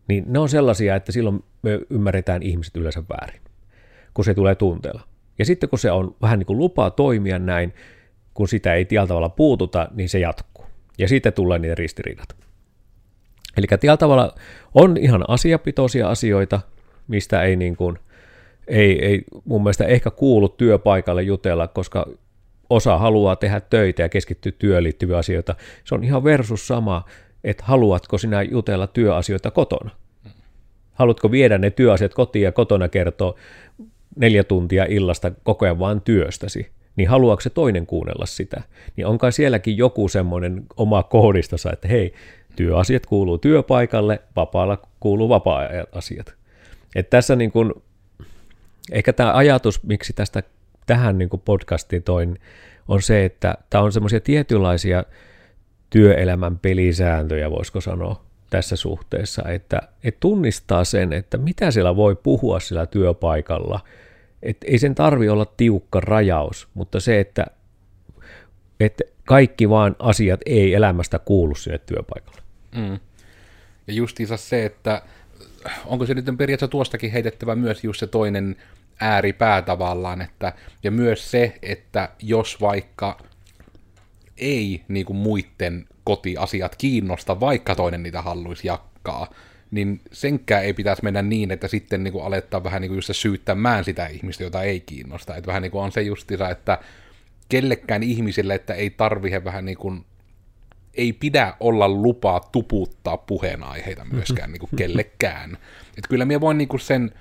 niin 0.07 0.23
ne 0.27 0.39
on 0.39 0.49
sellaisia, 0.49 0.95
että 0.95 1.11
silloin 1.11 1.43
me 1.61 1.79
ymmärretään 1.89 2.43
ihmiset 2.43 2.77
yleensä 2.77 3.03
väärin, 3.09 3.41
kun 4.13 4.25
se 4.25 4.33
tulee 4.33 4.55
tunteella. 4.55 5.01
Ja 5.39 5.45
sitten 5.45 5.69
kun 5.69 5.79
se 5.79 5.91
on 5.91 6.15
vähän 6.21 6.39
niin 6.39 6.47
kuin 6.47 6.57
lupaa 6.57 6.91
toimia 6.91 7.39
näin, 7.39 7.73
kun 8.33 8.47
sitä 8.47 8.73
ei 8.73 8.85
tällä 8.85 9.07
tavalla 9.07 9.29
puututa, 9.29 9.87
niin 9.93 10.09
se 10.09 10.19
jatkuu. 10.19 10.65
Ja 10.97 11.07
sitten 11.07 11.33
tulee 11.33 11.59
niitä 11.59 11.75
ristiriidat. 11.75 12.35
Eli 13.57 13.67
tällä 13.67 13.97
tavalla 13.97 14.35
on 14.73 14.97
ihan 14.97 15.25
asiapitoisia 15.27 16.09
asioita, 16.09 16.61
mistä 17.07 17.43
ei, 17.43 17.55
niin 17.55 17.75
kuin, 17.75 17.99
ei, 18.67 19.05
ei 19.05 19.23
mun 19.45 19.63
mielestä 19.63 19.85
ehkä 19.85 20.11
kuulu 20.11 20.49
työpaikalle 20.49 21.23
jutella, 21.23 21.67
koska 21.67 22.05
osa 22.71 22.97
haluaa 22.97 23.35
tehdä 23.35 23.59
töitä 23.59 24.01
ja 24.01 24.09
keskittyä 24.09 24.51
työön 24.59 24.83
liittyviä 24.83 25.17
asioita. 25.17 25.55
Se 25.83 25.95
on 25.95 26.03
ihan 26.03 26.23
versus 26.23 26.67
sama, 26.67 27.05
että 27.43 27.63
haluatko 27.67 28.17
sinä 28.17 28.41
jutella 28.41 28.87
työasioita 28.87 29.51
kotona. 29.51 29.89
Haluatko 30.93 31.31
viedä 31.31 31.57
ne 31.57 31.69
työasiat 31.69 32.13
kotiin 32.13 32.43
ja 32.43 32.51
kotona 32.51 32.89
kertoa 32.89 33.35
neljä 34.15 34.43
tuntia 34.43 34.85
illasta 34.89 35.31
koko 35.43 35.65
ajan 35.65 35.79
vain 35.79 36.01
työstäsi, 36.01 36.71
niin 36.95 37.09
haluaako 37.09 37.41
se 37.41 37.49
toinen 37.49 37.85
kuunnella 37.85 38.25
sitä? 38.25 38.61
Niin 38.95 39.07
onko 39.07 39.31
sielläkin 39.31 39.77
joku 39.77 40.07
semmoinen 40.07 40.65
oma 40.77 41.03
koodistossa, 41.03 41.71
että 41.71 41.87
hei, 41.87 42.13
työasiat 42.55 43.05
kuuluu 43.05 43.37
työpaikalle, 43.37 44.21
vapaalla 44.35 44.77
kuuluu 44.99 45.29
vapaa-asiat. 45.29 46.33
Et 46.95 47.09
tässä 47.09 47.35
niin 47.35 47.51
kuin, 47.51 47.73
ehkä 48.91 49.13
tämä 49.13 49.33
ajatus, 49.33 49.83
miksi 49.83 50.13
tästä 50.13 50.43
tähän 50.91 51.17
niin 51.17 51.29
kuin 51.29 51.41
podcastiin 51.45 52.03
toin, 52.03 52.39
on 52.87 53.01
se, 53.01 53.25
että 53.25 53.55
tämä 53.69 53.83
on 53.83 53.91
semmoisia 53.91 54.19
tietynlaisia 54.19 55.03
työelämän 55.89 56.59
pelisääntöjä, 56.59 57.51
voisiko 57.51 57.81
sanoa, 57.81 58.23
tässä 58.49 58.75
suhteessa, 58.75 59.43
että, 59.49 59.81
että 60.03 60.19
tunnistaa 60.19 60.83
sen, 60.83 61.13
että 61.13 61.37
mitä 61.37 61.71
siellä 61.71 61.95
voi 61.95 62.15
puhua 62.15 62.59
sillä 62.59 62.85
työpaikalla. 62.85 63.79
Että 64.43 64.67
ei 64.69 64.79
sen 64.79 64.95
tarvi 64.95 65.29
olla 65.29 65.45
tiukka 65.45 65.99
rajaus, 65.99 66.67
mutta 66.73 66.99
se, 66.99 67.19
että, 67.19 67.45
että 68.79 69.03
kaikki 69.25 69.69
vaan 69.69 69.95
asiat 69.99 70.39
ei 70.45 70.73
elämästä 70.73 71.19
kuulu 71.19 71.55
sinne 71.55 71.77
työpaikalle. 71.77 72.41
Mm. 72.75 72.99
Ja 73.87 73.93
justiinsa 73.93 74.37
se, 74.37 74.65
että 74.65 75.01
onko 75.85 76.05
se 76.05 76.13
nyt 76.13 76.25
periaatteessa 76.25 76.67
tuostakin 76.67 77.11
heitettävä 77.11 77.55
myös 77.55 77.83
just 77.83 77.99
se 77.99 78.07
toinen 78.07 78.55
ääripää 79.01 79.61
tavallaan, 79.61 80.21
että, 80.21 80.53
ja 80.83 80.91
myös 80.91 81.31
se, 81.31 81.59
että 81.61 82.09
jos 82.21 82.61
vaikka 82.61 83.17
ei 84.37 84.81
niin 84.87 85.05
kuin 85.05 85.17
muiden 85.17 85.87
kotiasiat 86.03 86.75
kiinnosta, 86.75 87.39
vaikka 87.39 87.75
toinen 87.75 88.03
niitä 88.03 88.21
haluaisi 88.21 88.67
jakkaa, 88.67 89.27
niin 89.71 90.01
senkään 90.11 90.63
ei 90.63 90.73
pitäisi 90.73 91.03
mennä 91.03 91.21
niin, 91.21 91.51
että 91.51 91.67
sitten 91.67 92.03
niin 92.03 92.11
kuin 92.11 92.25
aletaan 92.25 92.63
vähän 92.63 92.81
niin 92.81 92.89
kuin 92.89 92.97
just 92.97 93.09
syyttämään 93.13 93.83
sitä 93.83 94.07
ihmistä, 94.07 94.43
jota 94.43 94.63
ei 94.63 94.79
kiinnosta. 94.79 95.35
Että 95.35 95.47
vähän 95.47 95.61
niin 95.61 95.71
kuin 95.71 95.83
on 95.83 95.91
se 95.91 96.01
justiinsa, 96.01 96.49
että 96.49 96.79
kellekään 97.49 98.03
ihmiselle, 98.03 98.55
että 98.55 98.73
ei 98.73 98.89
tarvitse 98.89 99.43
vähän 99.43 99.65
niin 99.65 99.77
kuin, 99.77 100.05
ei 100.93 101.13
pidä 101.13 101.53
olla 101.59 101.89
lupaa 101.89 102.39
tuputtaa 102.39 103.17
puheenaiheita 103.17 104.05
myöskään 104.05 104.51
niin 104.51 104.59
kuin 104.59 104.69
kellekään. 104.75 105.57
Että 105.97 106.07
kyllä 106.09 106.25
minä 106.25 106.41
voin 106.41 106.57
niin 106.57 106.67
kuin 106.67 106.79
sen 106.79 107.11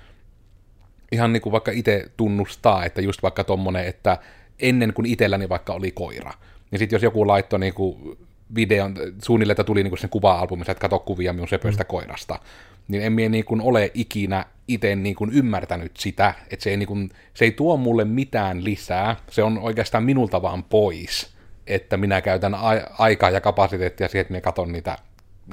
ihan 1.11 1.33
niin 1.33 1.41
kuin 1.41 1.53
vaikka 1.53 1.71
itse 1.71 2.05
tunnustaa, 2.17 2.85
että 2.85 3.01
just 3.01 3.23
vaikka 3.23 3.43
tommonen, 3.43 3.85
että 3.85 4.17
ennen 4.59 4.93
kuin 4.93 5.05
itselläni 5.05 5.49
vaikka 5.49 5.73
oli 5.73 5.91
koira, 5.91 6.33
niin 6.71 6.79
sitten 6.79 6.95
jos 6.95 7.03
joku 7.03 7.27
laittoi 7.27 7.59
niin 7.59 7.73
kuin 7.73 8.17
videon, 8.55 8.95
suunnilleen, 9.23 9.53
että 9.53 9.63
tuli 9.63 9.83
niin 9.83 9.91
kuin 9.91 9.99
sen 9.99 10.09
kuva-albumissa, 10.09 10.71
että 10.71 10.81
kato 10.81 10.99
kuvia 10.99 11.33
minun 11.33 11.47
söpöistä 11.47 11.83
mm. 11.83 11.87
koirasta, 11.87 12.39
niin 12.87 13.03
en 13.03 13.13
mie 13.13 13.29
niin 13.29 13.45
kuin 13.45 13.61
ole 13.61 13.91
ikinä 13.93 14.45
itse 14.67 14.95
niin 14.95 15.15
kuin 15.15 15.31
ymmärtänyt 15.33 15.97
sitä, 15.97 16.33
että 16.49 16.63
se 16.63 16.69
ei, 16.69 16.77
niin 16.77 16.87
kuin, 16.87 17.09
se 17.33 17.45
ei 17.45 17.51
tuo 17.51 17.77
mulle 17.77 18.05
mitään 18.05 18.63
lisää, 18.63 19.15
se 19.29 19.43
on 19.43 19.57
oikeastaan 19.57 20.03
minulta 20.03 20.41
vaan 20.41 20.63
pois, 20.63 21.33
että 21.67 21.97
minä 21.97 22.21
käytän 22.21 22.55
a- 22.55 22.87
aikaa 22.97 23.29
ja 23.29 23.41
kapasiteettia 23.41 24.07
siihen, 24.07 24.21
että 24.21 24.31
minä 24.31 24.41
katson 24.41 24.71
niitä 24.71 24.97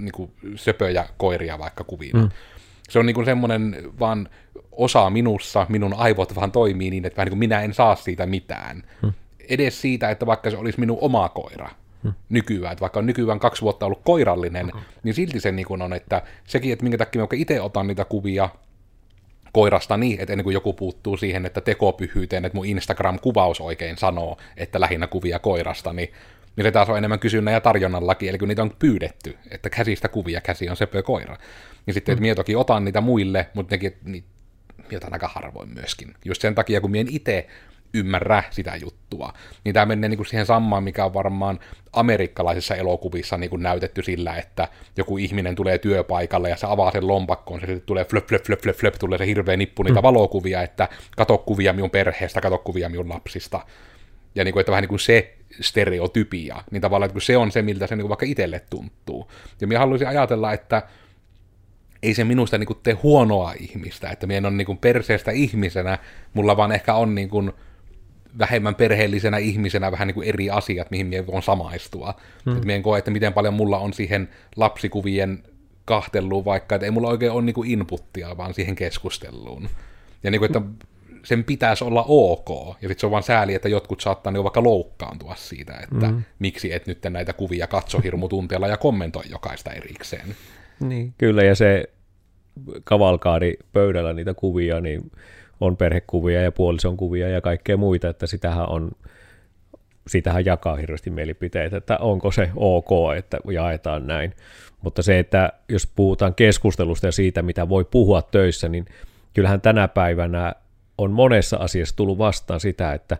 niin 0.01 0.13
kuin 0.13 0.31
söpöjä 0.57 1.07
koiria 1.17 1.59
vaikka 1.59 1.85
kuvina. 1.85 2.23
Mm. 2.23 2.29
Se 2.89 2.99
on 2.99 3.07
niin 3.07 3.15
kuin 3.15 3.25
semmoinen 3.25 3.77
vaan 4.01 4.29
osa 4.73 5.11
minussa, 5.11 5.67
minun 5.69 5.95
aivot 5.95 6.37
vaan 6.37 6.53
toimii 6.53 6.91
niin, 6.91 7.05
että 7.05 7.25
niin 7.25 7.31
kuin 7.31 7.39
minä 7.39 7.61
en 7.61 7.75
saa 7.75 7.97
siitä 7.97 8.27
mitään. 8.27 8.83
Hmm. 9.03 9.13
Edes 9.49 9.81
siitä, 9.81 10.11
että 10.11 10.27
vaikka 10.27 10.51
se 10.51 10.57
olisi 10.57 10.81
minun 10.81 10.99
oma 11.01 11.29
koira 11.29 11.71
hmm. 12.03 12.13
nykyään, 12.29 12.73
että 12.73 12.81
vaikka 12.81 13.01
on 13.01 13.07
nykyään 13.07 13.41
kaksi 13.41 13.63
vuotta 13.63 13.87
ollut 13.87 14.01
koirallinen, 14.05 14.71
hmm. 14.71 14.81
niin 15.03 15.15
silti 15.15 15.41
se 15.41 15.53
niin 15.53 15.67
kuin 15.67 15.83
on, 15.83 15.93
että 15.93 16.23
sekin, 16.45 16.73
että 16.73 16.83
minkä 16.83 16.99
takia 16.99 17.23
mä 17.23 17.29
itse 17.33 17.61
otan 17.61 17.87
niitä 17.87 18.05
kuvia 18.05 18.49
koirasta 19.53 19.97
niin, 19.97 20.21
että 20.21 20.33
ennen 20.33 20.45
kuin 20.45 20.55
joku 20.55 20.73
puuttuu 20.73 21.17
siihen, 21.17 21.47
että 21.47 21.61
tekopyhyyteen, 21.61 22.45
että 22.45 22.57
mun 22.57 22.67
Instagram-kuvaus 22.67 23.61
oikein 23.61 23.97
sanoo, 23.97 24.37
että 24.57 24.81
lähinnä 24.81 25.07
kuvia 25.07 25.39
koirasta, 25.39 25.93
niin 25.93 26.13
se 26.63 26.71
taas 26.71 26.89
on 26.89 26.99
enemmän 26.99 27.19
kysynnän 27.19 27.55
ja 27.55 27.61
tarjonnan 27.61 28.07
laki, 28.07 28.29
eli 28.29 28.39
kun 28.39 28.49
niitä 28.49 28.63
on 28.63 28.77
pyydetty, 28.79 29.39
että 29.51 29.71
käsistä 29.71 30.09
kuvia, 30.09 30.41
käsi 30.41 30.69
on 30.69 30.77
sepö 30.77 31.03
koira. 31.03 31.37
Niin 31.87 31.95
sitten, 31.95 32.13
että 32.13 32.25
mm. 32.25 32.35
toki 32.37 32.57
otan 32.57 32.85
niitä 32.85 33.01
muille, 33.01 33.47
mutta 33.55 33.75
nekin, 33.75 33.97
niin 34.05 34.25
jotain 34.91 35.13
aika 35.13 35.29
harvoin 35.29 35.75
myöskin. 35.75 36.15
Just 36.25 36.43
sen 36.43 36.55
takia, 36.55 36.81
kun 36.81 36.91
mien 36.91 37.07
itse 37.11 37.47
ymmärrä 37.95 38.43
sitä 38.51 38.77
juttua. 38.77 39.33
Niin 39.65 39.75
tämä 39.75 39.87
menee 39.87 40.09
niin 40.09 40.19
kuin 40.19 40.27
siihen 40.27 40.47
samaan, 40.47 40.85
mikä 40.85 41.05
on 41.05 41.15
varmaan 41.15 41.61
amerikkalaisissa 41.93 42.75
elokuvissa 42.75 43.37
niin 43.37 43.51
kuin 43.51 43.63
näytetty 43.63 44.03
sillä, 44.03 44.37
että 44.37 44.69
joku 44.97 45.19
ihminen 45.19 45.55
tulee 45.55 45.79
työpaikalle 45.79 46.51
ja 46.51 46.57
se 46.57 46.67
avaa 46.71 46.91
sen 46.91 47.07
lompakkoon, 47.07 47.61
se 47.61 47.67
sitten 47.67 47.87
tulee 47.87 48.05
flöp, 48.05 48.27
flöp, 48.27 48.45
flöp, 48.45 48.61
flöp, 48.61 48.77
flöp, 48.77 48.95
tulee 48.95 49.19
se 49.19 49.27
hirveä 49.27 49.57
nippu 49.57 49.83
niitä 49.83 50.01
mm. 50.01 50.03
valokuvia, 50.03 50.63
että 50.63 50.89
kato 51.17 51.39
kuvia 51.39 51.73
minun 51.73 51.91
perheestä, 51.91 52.41
kato 52.41 52.59
kuvia 52.59 52.89
minun 52.89 53.09
lapsista. 53.09 53.61
Ja 54.35 54.45
niin 54.45 54.53
kuin, 54.53 54.61
että 54.61 54.73
vähän 54.73 54.83
niin 54.83 54.89
kuin 54.89 55.01
se 55.01 55.38
stereotypia, 55.61 56.63
niin 56.71 56.83
tavallaan, 56.83 57.07
että 57.07 57.13
kun 57.13 57.23
se 57.23 57.37
on 57.37 57.53
se, 57.53 57.63
miltä 57.63 57.87
se 57.87 57.97
niin 57.97 58.09
vaikka 58.09 58.27
itselle 58.27 58.61
tuntuu. 58.71 59.31
Ja 59.61 59.67
minä 59.67 59.79
haluaisin 59.79 60.09
ajatella, 60.09 60.53
että 60.53 60.83
ei 62.03 62.15
se 62.15 62.25
minusta 62.25 62.59
niin 62.59 62.67
kuin 62.67 62.79
tee 62.83 62.95
huonoa 62.95 63.53
ihmistä, 63.61 64.11
että 64.11 64.27
minä 64.27 64.39
en 64.39 64.47
ole 64.47 64.55
niin 64.55 64.67
kuin 64.67 64.79
perseestä 64.79 65.31
ihmisenä, 65.31 65.99
mulla 66.35 66.57
vaan 66.57 66.73
ehkä 66.73 66.95
on 66.95 67.15
niin 67.15 67.29
kuin 67.29 67.53
vähemmän 68.39 68.75
perheellisenä 68.75 69.39
ihmisenä 69.39 69.93
vähän 69.93 70.09
niin 70.09 70.15
kuin 70.15 70.29
eri 70.29 70.51
asiat, 70.51 70.91
mihin 70.91 71.07
minä 71.07 71.27
voin 71.27 71.43
samaistua. 71.43 72.15
Hmm. 72.45 72.53
Että 72.53 72.67
minä 72.67 72.77
en 72.77 72.83
koe, 72.83 72.99
että 72.99 73.11
miten 73.11 73.33
paljon 73.33 73.55
mulla 73.55 73.79
on 73.79 73.93
siihen 73.93 74.29
lapsikuvien 74.57 75.43
kahteluun 75.85 76.45
vaikka, 76.45 76.75
että 76.75 76.87
ei 76.87 76.91
mulla 76.91 77.09
oikein 77.09 77.33
ole 77.33 77.43
niin 77.43 77.55
kuin 77.55 77.71
inputtia 77.71 78.37
vaan 78.37 78.55
siihen 78.55 78.77
keskusteluun. 78.77 79.69
Ja 80.23 80.31
niin 80.31 80.39
kuin, 80.39 80.47
että 80.47 80.63
sen 81.29 81.45
pitäisi 81.45 81.85
olla 81.85 82.05
ok, 82.09 82.49
ja 82.83 82.89
sitten 82.89 82.99
se 82.99 83.07
on 83.07 83.13
vaan 83.13 83.23
sääli, 83.23 83.55
että 83.55 83.69
jotkut 83.69 84.01
saattaa 84.01 84.33
niin 84.33 84.45
vaikka 84.45 84.63
loukkaantua 84.63 85.35
siitä, 85.35 85.73
että 85.73 86.07
mm. 86.07 86.23
miksi 86.39 86.73
et 86.73 86.87
nyt 86.87 86.99
näitä 87.11 87.33
kuvia 87.33 87.67
katso 87.67 88.01
hirmutunteella 88.01 88.69
ja 88.69 88.77
kommentoi 88.77 89.23
jokaista 89.31 89.71
erikseen. 89.71 90.37
Niin, 90.81 91.15
kyllä, 91.19 91.43
ja 91.43 91.55
se 91.55 91.85
kavalkaadi 92.85 93.55
pöydällä 93.73 94.13
niitä 94.13 94.35
kuvia, 94.35 94.81
niin 94.81 95.13
on 95.61 95.77
perhekuvia 95.77 96.43
ja 96.43 96.53
puolison 96.53 96.97
kuvia 96.97 97.29
ja 97.29 97.41
kaikkea 97.41 97.77
muita, 97.77 98.09
että 98.09 98.27
sitähän 98.27 98.69
on, 98.69 98.91
sitähän 100.07 100.45
jakaa 100.45 100.77
hirveästi 100.77 101.11
mielipiteitä, 101.11 101.77
että 101.77 101.97
onko 101.97 102.33
se 102.33 102.51
ok, 102.57 102.91
että 103.17 103.39
jaetaan 103.53 104.07
näin. 104.07 104.35
Mutta 104.83 105.03
se, 105.03 105.19
että 105.19 105.53
jos 105.69 105.87
puhutaan 105.87 106.35
keskustelusta 106.35 107.07
ja 107.07 107.13
siitä, 107.13 107.43
mitä 107.43 107.69
voi 107.69 107.85
puhua 107.85 108.23
töissä, 108.23 108.69
niin 108.69 108.87
kyllähän 109.35 109.61
tänä 109.61 109.89
päivänä 109.89 110.55
on 110.99 111.13
monessa 111.13 111.57
asiassa 111.57 111.97
tullut 111.97 112.19
vastaan 112.19 112.61
sitä, 112.61 112.93
että 112.93 113.17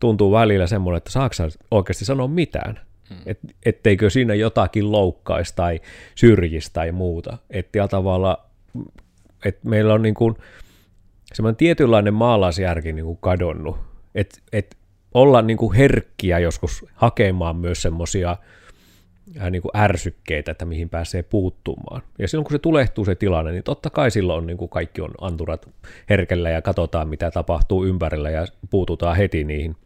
tuntuu 0.00 0.32
välillä 0.32 0.66
semmoinen, 0.66 0.96
että 0.96 1.10
saako 1.10 1.34
oikeasti 1.70 2.04
sanoa 2.04 2.28
mitään. 2.28 2.80
Hmm. 3.08 3.18
Et, 3.26 3.38
etteikö 3.66 4.10
siinä 4.10 4.34
jotakin 4.34 4.92
loukkaisi 4.92 5.56
tai 5.56 5.80
syrjisi 6.14 6.70
tai 6.72 6.92
muuta. 6.92 7.38
Että 7.50 7.88
tavalla, 7.88 8.44
että 9.44 9.68
meillä 9.68 9.94
on 9.94 10.02
niin 10.02 10.14
kuin 10.14 10.34
semmoinen 11.32 11.56
tietynlainen 11.56 12.14
maalaisjärki 12.14 12.92
niin 12.92 13.04
kuin 13.04 13.18
kadonnut. 13.20 13.76
Että 14.14 14.38
et 14.52 14.76
olla 15.14 15.42
niin 15.42 15.56
kuin 15.56 15.76
herkkiä 15.76 16.38
joskus 16.38 16.84
hakemaan 16.94 17.56
myös 17.56 17.82
semmoisia 17.82 18.36
niin 19.50 19.62
kuin 19.62 19.76
ärsykkeitä, 19.76 20.50
että 20.50 20.64
mihin 20.64 20.88
pääsee 20.88 21.22
puuttumaan. 21.22 22.02
Ja 22.18 22.28
silloin 22.28 22.44
kun 22.44 22.52
se 22.52 22.58
tulehtuu 22.58 23.04
se 23.04 23.14
tilanne, 23.14 23.52
niin 23.52 23.64
totta 23.64 23.90
kai 23.90 24.10
silloin 24.10 24.46
niin 24.46 24.56
kuin 24.56 24.68
kaikki 24.68 25.00
on 25.00 25.10
anturat 25.20 25.68
herkellä 26.10 26.50
ja 26.50 26.62
katsotaan 26.62 27.08
mitä 27.08 27.30
tapahtuu 27.30 27.84
ympärillä 27.84 28.30
ja 28.30 28.46
puututaan 28.70 29.16
heti 29.16 29.44
niihin– 29.44 29.76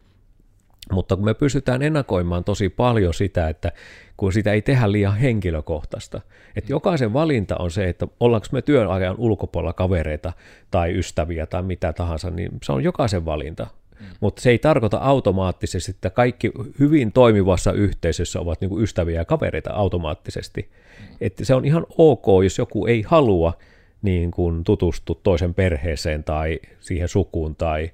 mutta 0.91 1.15
kun 1.15 1.25
me 1.25 1.33
pystytään 1.33 1.81
ennakoimaan 1.81 2.43
tosi 2.43 2.69
paljon 2.69 3.13
sitä, 3.13 3.49
että 3.49 3.71
kun 4.17 4.33
sitä 4.33 4.51
ei 4.51 4.61
tehdä 4.61 4.91
liian 4.91 5.17
henkilökohtaista. 5.17 6.21
Että 6.55 6.71
jokaisen 6.71 7.13
valinta 7.13 7.55
on 7.59 7.71
se, 7.71 7.89
että 7.89 8.07
ollaanko 8.19 8.47
me 8.51 8.61
työn 8.61 8.89
ajan 8.89 9.15
ulkopuolella 9.17 9.73
kavereita 9.73 10.33
tai 10.71 10.97
ystäviä 10.97 11.45
tai 11.45 11.63
mitä 11.63 11.93
tahansa, 11.93 12.29
niin 12.29 12.51
se 12.63 12.71
on 12.71 12.83
jokaisen 12.83 13.25
valinta. 13.25 13.67
Mm. 13.99 14.05
Mutta 14.19 14.41
se 14.41 14.49
ei 14.49 14.59
tarkoita 14.59 14.97
automaattisesti, 14.97 15.91
että 15.91 16.09
kaikki 16.09 16.51
hyvin 16.79 17.11
toimivassa 17.11 17.71
yhteisössä 17.71 18.39
ovat 18.39 18.61
niinku 18.61 18.79
ystäviä 18.79 19.19
ja 19.19 19.25
kavereita 19.25 19.73
automaattisesti. 19.73 20.61
Mm. 20.61 21.17
Että 21.21 21.45
se 21.45 21.55
on 21.55 21.65
ihan 21.65 21.85
ok, 21.97 22.25
jos 22.43 22.57
joku 22.57 22.85
ei 22.85 23.01
halua 23.01 23.53
niin 24.01 24.31
kuin 24.31 24.63
tutustua 24.63 25.19
toisen 25.23 25.53
perheeseen 25.53 26.23
tai 26.23 26.59
siihen 26.79 27.07
sukuun 27.07 27.55
tai 27.55 27.91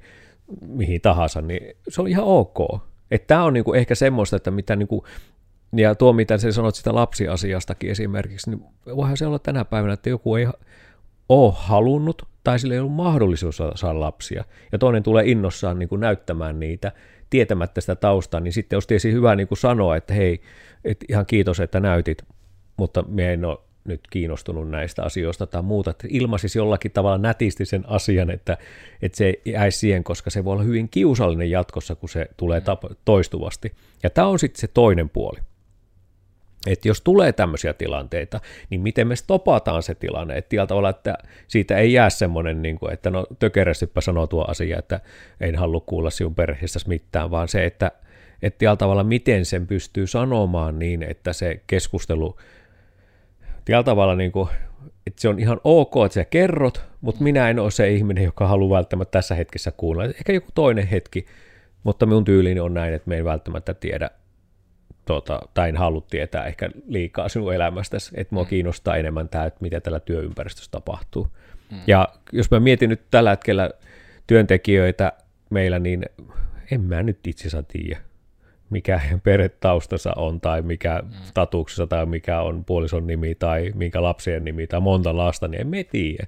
mihin 0.68 1.02
tahansa, 1.02 1.42
niin 1.42 1.78
se 1.90 2.02
on 2.02 2.08
ihan 2.08 2.26
ok. 2.26 2.58
Että 3.12 3.28
tämä 3.28 3.44
on 3.44 3.54
niinku 3.54 3.74
ehkä 3.74 3.96
semmoista, 3.96 4.36
että 4.36 4.52
mitä 4.52 4.76
niinku, 4.76 5.06
ja 5.76 5.96
tuo 5.96 6.14
mitä 6.14 6.38
sä 6.38 6.52
sanot 6.52 6.76
sitä 6.76 6.96
lapsiasiastakin 6.96 7.92
esimerkiksi, 7.92 8.50
niin 8.50 8.64
voihan 8.96 9.18
se 9.18 9.28
olla 9.28 9.40
tänä 9.40 9.66
päivänä, 9.66 9.94
että 9.94 10.10
joku 10.10 10.36
ei 10.36 10.48
ole 11.30 11.54
halunnut 11.56 12.31
tai 12.44 12.60
sillä 12.60 12.74
ei 12.74 12.80
ollut 12.80 12.94
mahdollisuus 12.96 13.62
saada 13.76 14.00
lapsia, 14.00 14.44
ja 14.72 14.78
toinen 14.78 15.04
tulee 15.04 15.24
innossaan 15.26 15.80
niin 15.80 15.90
kuin 15.90 16.02
näyttämään 16.02 16.60
niitä, 16.60 16.92
tietämättä 17.30 17.82
sitä 17.82 17.96
taustaa, 17.96 18.40
niin 18.40 18.54
sitten 18.54 18.76
olisi 18.76 18.88
tietysti 18.88 19.12
hyvä 19.12 19.36
niin 19.36 19.48
kuin 19.48 19.58
sanoa, 19.58 19.96
että 19.96 20.14
hei, 20.14 20.42
et 20.86 21.06
ihan 21.10 21.26
kiitos, 21.26 21.60
että 21.60 21.80
näytit, 21.80 22.24
mutta 22.78 23.04
me 23.08 23.34
en 23.34 23.46
ole 23.46 23.58
nyt 23.84 24.02
kiinnostunut 24.10 24.70
näistä 24.70 25.04
asioista 25.04 25.48
tai 25.48 25.62
muuta, 25.62 25.92
että 25.92 26.08
ilmaisisi 26.10 26.60
jollakin 26.60 26.92
tavalla 26.92 27.18
nätisti 27.18 27.66
sen 27.66 27.84
asian, 27.88 28.30
että, 28.30 28.58
että 29.02 29.18
se 29.18 29.34
jäisi 29.46 29.78
siihen, 29.78 30.04
koska 30.04 30.30
se 30.30 30.46
voi 30.46 30.54
olla 30.54 30.64
hyvin 30.64 30.90
kiusallinen 30.90 31.50
jatkossa, 31.50 31.96
kun 31.96 32.10
se 32.10 32.28
tulee 32.38 32.62
toistuvasti. 33.06 33.72
Ja 34.04 34.10
tämä 34.10 34.28
on 34.28 34.40
sitten 34.40 34.62
se 34.62 34.68
toinen 34.68 35.10
puoli. 35.10 35.40
Että 36.68 36.88
jos 36.88 37.02
tulee 37.02 37.34
tämmöisiä 37.34 37.74
tilanteita, 37.74 38.40
niin 38.70 38.82
miten 38.82 39.08
me 39.08 39.16
stopataan 39.16 39.84
se 39.84 39.96
tilanne, 39.96 40.38
että 40.38 40.68
tavalla, 40.68 40.90
että 40.90 41.18
siitä 41.48 41.78
ei 41.78 41.94
jää 41.94 42.10
semmoinen, 42.10 42.62
niin 42.62 42.80
kuin, 42.80 42.94
että 42.94 43.10
no 43.10 43.28
tökerästyppä 43.40 44.02
sanoo 44.02 44.28
tuo 44.28 44.46
asia, 44.48 44.80
että 44.80 45.00
en 45.40 45.56
halua 45.56 45.84
kuulla 45.86 46.10
sinun 46.10 46.36
perheestäsi 46.36 46.88
mitään, 46.88 47.32
vaan 47.32 47.48
se, 47.48 47.66
että, 47.66 47.92
että 48.42 48.76
tavalla 48.76 49.04
miten 49.04 49.46
sen 49.46 49.68
pystyy 49.68 50.08
sanomaan 50.08 50.80
niin, 50.80 51.04
että 51.04 51.34
se 51.34 51.62
keskustelu 51.68 52.38
tällä 53.66 53.84
tavalla, 53.84 54.16
niin 54.16 54.32
kuin, 54.32 54.50
että 55.08 55.22
se 55.22 55.30
on 55.30 55.40
ihan 55.40 55.62
ok, 55.64 55.94
että 56.06 56.14
sä 56.14 56.26
kerrot, 56.26 56.86
mutta 57.02 57.24
minä 57.24 57.50
en 57.50 57.60
ole 57.60 57.72
se 57.72 57.92
ihminen, 57.92 58.24
joka 58.24 58.48
haluaa 58.48 58.78
välttämättä 58.78 59.12
tässä 59.12 59.36
hetkessä 59.36 59.72
kuulla. 59.72 60.06
Ehkä 60.06 60.34
joku 60.34 60.50
toinen 60.56 60.88
hetki, 60.88 61.26
mutta 61.84 62.06
minun 62.06 62.24
tyyliini 62.24 62.60
on 62.60 62.74
näin, 62.74 62.94
että 62.94 63.10
me 63.10 63.16
ei 63.16 63.24
välttämättä 63.24 63.74
tiedä, 63.74 64.10
tota, 65.14 65.40
tai 65.54 65.70
en 65.70 65.78
halua 65.78 66.02
tietää 66.10 66.46
ehkä 66.46 66.70
liikaa 66.88 67.30
sinun 67.30 67.54
elämästäsi, 67.54 68.12
että 68.16 68.36
mua 68.36 68.44
mm. 68.44 68.48
kiinnostaa 68.48 68.98
enemmän 68.98 69.30
tämä, 69.30 69.46
että 69.46 69.62
mitä 69.62 69.82
tällä 69.82 70.00
työympäristössä 70.00 70.72
tapahtuu. 70.72 71.28
Mm. 71.72 71.78
Ja 71.88 72.08
jos 72.32 72.52
mä 72.52 72.60
mietin 72.60 72.90
nyt 72.90 73.02
tällä 73.12 73.30
hetkellä 73.30 73.70
työntekijöitä 74.28 75.14
meillä, 75.50 75.80
niin 75.80 76.06
en 76.72 76.82
mä 76.82 77.04
nyt 77.04 77.28
itse 77.28 77.48
asiassa 77.48 77.64
tiedä 77.64 78.02
mikä 78.70 79.02
perhetaustansa 79.24 80.14
on 80.16 80.42
tai 80.42 80.62
mikä 80.62 81.04
mm. 81.04 81.10
statuksessa 81.24 81.88
tai 81.88 82.06
mikä 82.06 82.42
on 82.42 82.66
puolison 82.66 83.08
nimi 83.08 83.36
tai 83.36 83.72
minkä 83.76 84.04
lapsien 84.04 84.46
nimi 84.46 84.68
tai 84.68 84.80
monta 84.80 85.18
lasta, 85.18 85.48
niin 85.48 85.62
emme 85.62 85.84
tiedä. 85.84 86.28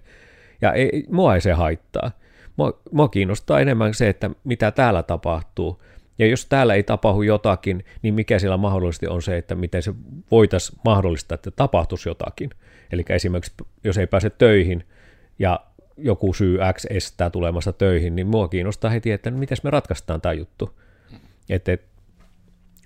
Ja 0.61 0.73
ei, 0.73 1.03
mua 1.09 1.35
ei 1.35 1.41
se 1.41 1.51
haittaa. 1.51 2.11
Mua, 2.57 2.81
mua 2.91 3.07
kiinnostaa 3.07 3.59
enemmän 3.59 3.93
se, 3.93 4.09
että 4.09 4.29
mitä 4.43 4.71
täällä 4.71 5.03
tapahtuu 5.03 5.83
Ja 6.19 6.27
jos 6.27 6.45
täällä 6.45 6.73
ei 6.73 6.83
tapahdu 6.83 7.21
jotakin, 7.21 7.85
niin 8.01 8.13
mikä 8.13 8.39
siellä 8.39 8.57
mahdollisesti 8.57 9.07
on 9.07 9.21
se, 9.21 9.37
että 9.37 9.55
miten 9.55 9.83
se 9.83 9.93
voitaisiin 10.31 10.79
mahdollistaa, 10.85 11.35
että 11.35 11.51
tapahtuisi 11.51 12.09
jotakin. 12.09 12.49
Eli 12.91 13.05
esimerkiksi 13.09 13.53
jos 13.83 13.97
ei 13.97 14.07
pääse 14.07 14.29
töihin 14.29 14.83
ja 15.39 15.59
joku 15.97 16.33
syy 16.33 16.59
X 16.73 16.85
estää 16.89 17.29
tulemasta 17.29 17.73
töihin, 17.73 18.15
niin 18.15 18.27
mua 18.27 18.47
kiinnostaa 18.47 18.91
heti, 18.91 19.11
että 19.11 19.31
miten 19.31 19.57
me 19.63 19.69
ratkaistaan 19.69 20.21
tämä 20.21 20.33
juttu. 20.33 20.79
Et, 21.49 21.69
et, 21.69 21.81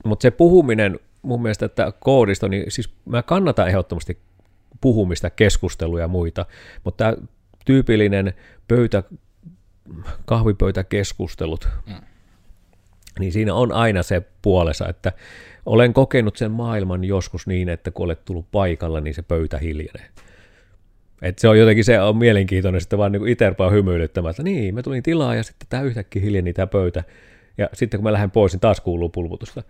mutta 0.06 0.22
se 0.22 0.32
puhuminen 0.32 1.00
mun 1.22 1.42
mielestä, 1.42 1.66
että 1.66 1.94
koodisto, 2.00 2.48
niin 2.48 2.72
siis 2.72 2.90
mä 3.06 3.24
kannatan 3.24 3.68
ehdottomasti 3.68 4.18
puhumista, 4.82 5.30
keskusteluja 5.30 6.04
ja 6.04 6.08
muita, 6.08 6.46
mutta 6.84 6.98
tämä 6.98 7.28
tyypillinen 7.66 8.34
pöytä, 8.68 9.04
kahvipöytäkeskustelut, 10.26 11.70
mm. 11.86 11.94
Niin 13.20 13.32
siinä 13.32 13.54
on 13.54 13.72
aina 13.72 14.04
se 14.04 14.22
puolessa, 14.42 14.90
että 14.90 15.12
olen 15.66 15.94
kokenut 15.94 16.38
sen 16.38 16.52
maailman 16.52 17.04
joskus 17.04 17.48
niin, 17.48 17.70
että 17.70 17.92
kun 17.92 18.06
olet 18.06 18.26
tullut 18.26 18.52
paikalla, 18.52 19.02
niin 19.02 19.14
se 19.14 19.22
pöytä 19.22 19.58
hiljenee. 19.58 20.06
Et 21.22 21.40
se 21.40 21.48
on 21.48 21.60
jotenkin 21.60 21.84
se 21.84 22.02
on 22.02 22.18
mielenkiintoinen 22.18 22.82
sitten 22.82 23.00
vaan 23.00 23.12
niin 23.12 23.28
itse 23.28 23.56
hymyilyttämään, 23.72 24.30
että 24.30 24.44
niin, 24.44 24.76
mä 24.76 24.84
tulin 24.84 25.04
tilaa 25.04 25.36
ja 25.36 25.44
sitten 25.44 25.68
tämä 25.70 25.84
yhtäkkiä 25.84 26.22
hiljeni 26.22 26.54
tämä 26.54 26.68
pöytä. 26.68 27.04
Ja 27.58 27.70
sitten 27.74 27.98
kun 27.98 28.04
mä 28.04 28.14
lähden 28.14 28.32
pois, 28.32 28.54
niin 28.54 28.60
taas 28.60 28.82
kuuluu 28.82 29.10
pulputusta. 29.10 29.64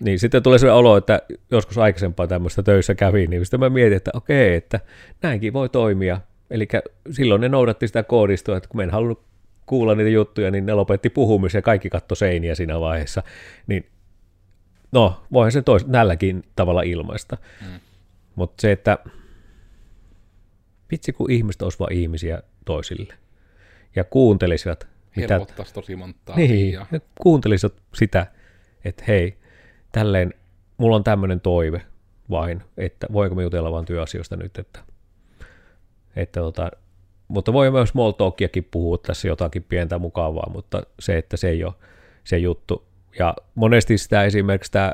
Niin 0.00 0.18
sitten 0.18 0.42
tulee 0.42 0.58
se 0.58 0.70
olo, 0.70 0.96
että 0.96 1.22
joskus 1.50 1.78
aikaisempaa 1.78 2.26
tämmöistä 2.26 2.62
töissä 2.62 2.94
kävi, 2.94 3.26
niin 3.26 3.44
sitten 3.44 3.60
mä 3.60 3.68
mietin, 3.68 3.96
että 3.96 4.10
okei, 4.14 4.54
että 4.54 4.80
näinkin 5.22 5.52
voi 5.52 5.68
toimia. 5.68 6.20
Eli 6.50 6.68
silloin 7.10 7.40
ne 7.40 7.48
noudatti 7.48 7.86
sitä 7.86 8.02
koodistoa, 8.02 8.56
että 8.56 8.68
kun 8.68 8.76
mä 8.76 8.82
en 8.82 8.90
halunnut 8.90 9.22
kuulla 9.66 9.94
niitä 9.94 10.10
juttuja, 10.10 10.50
niin 10.50 10.66
ne 10.66 10.74
lopetti 10.74 11.10
puhumisen 11.10 11.58
ja 11.58 11.62
kaikki 11.62 11.90
katto 11.90 12.14
seiniä 12.14 12.54
siinä 12.54 12.80
vaiheessa. 12.80 13.22
Niin 13.66 13.86
no, 14.92 15.24
voihan 15.32 15.52
se 15.52 15.62
tois, 15.62 15.84
tälläkin 15.84 16.44
tavalla 16.56 16.82
ilmaista. 16.82 17.36
Mm. 17.60 17.80
Mutta 18.34 18.60
se, 18.60 18.72
että 18.72 18.98
vitsi 20.90 21.12
kun 21.12 21.30
ihmiset 21.30 21.62
vain 21.80 21.92
ihmisiä 21.92 22.42
toisille 22.64 23.14
ja 23.96 24.04
kuuntelisivat. 24.04 24.86
Mitä, 25.16 25.40
tosi 25.74 25.96
montaa 25.96 26.36
niin, 26.36 26.72
ja 26.72 26.86
kuuntelisivat 27.20 27.74
sitä, 27.94 28.26
että 28.84 29.04
hei, 29.08 29.38
tälleen, 29.92 30.34
mulla 30.76 30.96
on 30.96 31.04
tämmöinen 31.04 31.40
toive 31.40 31.82
vain, 32.30 32.62
että 32.76 33.06
voinko 33.12 33.34
me 33.34 33.42
jutella 33.42 33.72
vain 33.72 33.84
työasioista 33.84 34.36
nyt, 34.36 34.58
että, 34.58 34.80
että 36.16 36.40
tota, 36.40 36.70
mutta 37.28 37.52
voi 37.52 37.70
myös 37.70 37.88
small 37.88 38.10
talkiakin 38.10 38.68
puhua 38.70 38.98
tässä 38.98 39.28
jotakin 39.28 39.62
pientä 39.62 39.98
mukavaa, 39.98 40.50
mutta 40.52 40.82
se, 41.00 41.18
että 41.18 41.36
se 41.36 41.48
ei 41.48 41.64
ole 41.64 41.74
se 42.24 42.38
juttu. 42.38 42.84
Ja 43.18 43.34
monesti 43.54 43.98
sitä 43.98 44.24
esimerkiksi 44.24 44.72
tämä 44.72 44.92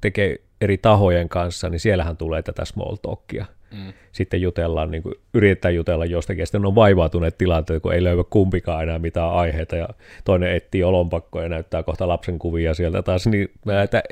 tekee 0.00 0.36
eri 0.60 0.78
tahojen 0.78 1.28
kanssa, 1.28 1.68
niin 1.68 1.80
siellähän 1.80 2.16
tulee 2.16 2.42
tätä 2.42 2.64
small 2.64 2.96
talkia. 2.96 3.46
Mm. 3.72 3.92
Sitten 4.12 4.42
jutellaan, 4.42 4.90
niin 4.90 5.02
kuin, 5.02 5.14
yritetään 5.34 5.74
jutella 5.74 6.04
jostakin, 6.04 6.40
ja 6.40 6.46
sitten 6.46 6.66
on 6.66 6.74
vaivautuneet 6.74 7.38
tilanteet, 7.38 7.82
kun 7.82 7.94
ei 7.94 8.04
löydy 8.04 8.24
kumpikaan 8.24 8.82
enää 8.82 8.98
mitään 8.98 9.30
aiheita, 9.30 9.76
ja 9.76 9.88
toinen 10.24 10.52
etsii 10.52 10.84
olonpakkoja 10.84 11.44
ja 11.44 11.48
näyttää 11.48 11.82
kohta 11.82 12.08
lapsen 12.08 12.38
kuvia 12.38 12.74
sieltä 12.74 13.02
taas, 13.02 13.26
niin 13.26 13.48
mä 13.66 13.82
että 13.82 14.02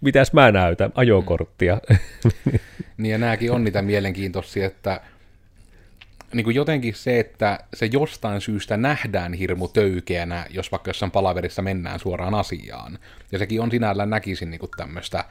mitäs 0.00 0.32
mä 0.32 0.52
näytän, 0.52 0.92
ajokorttia. 0.94 1.80
Mm. 1.90 1.98
niin 2.96 3.12
ja 3.12 3.18
nämäkin 3.18 3.52
on 3.52 3.64
niitä 3.64 3.82
mielenkiintoisia, 3.82 4.66
että 4.66 5.00
niin 6.34 6.44
kuin 6.44 6.56
jotenkin 6.56 6.94
se, 6.94 7.20
että 7.20 7.58
se 7.74 7.86
jostain 7.86 8.40
syystä 8.40 8.76
nähdään 8.76 9.32
hirmu 9.32 9.68
töykeänä, 9.68 10.46
jos 10.50 10.72
vaikka 10.72 10.88
jossain 10.88 11.12
palaverissa 11.12 11.62
mennään 11.62 12.00
suoraan 12.00 12.34
asiaan. 12.34 12.98
Ja 13.32 13.38
sekin 13.38 13.60
on 13.60 13.70
sinällään 13.70 14.10
näkisin 14.10 14.50
niin 14.50 14.60
kuin 14.60 14.70
tämmöistä 14.76 15.24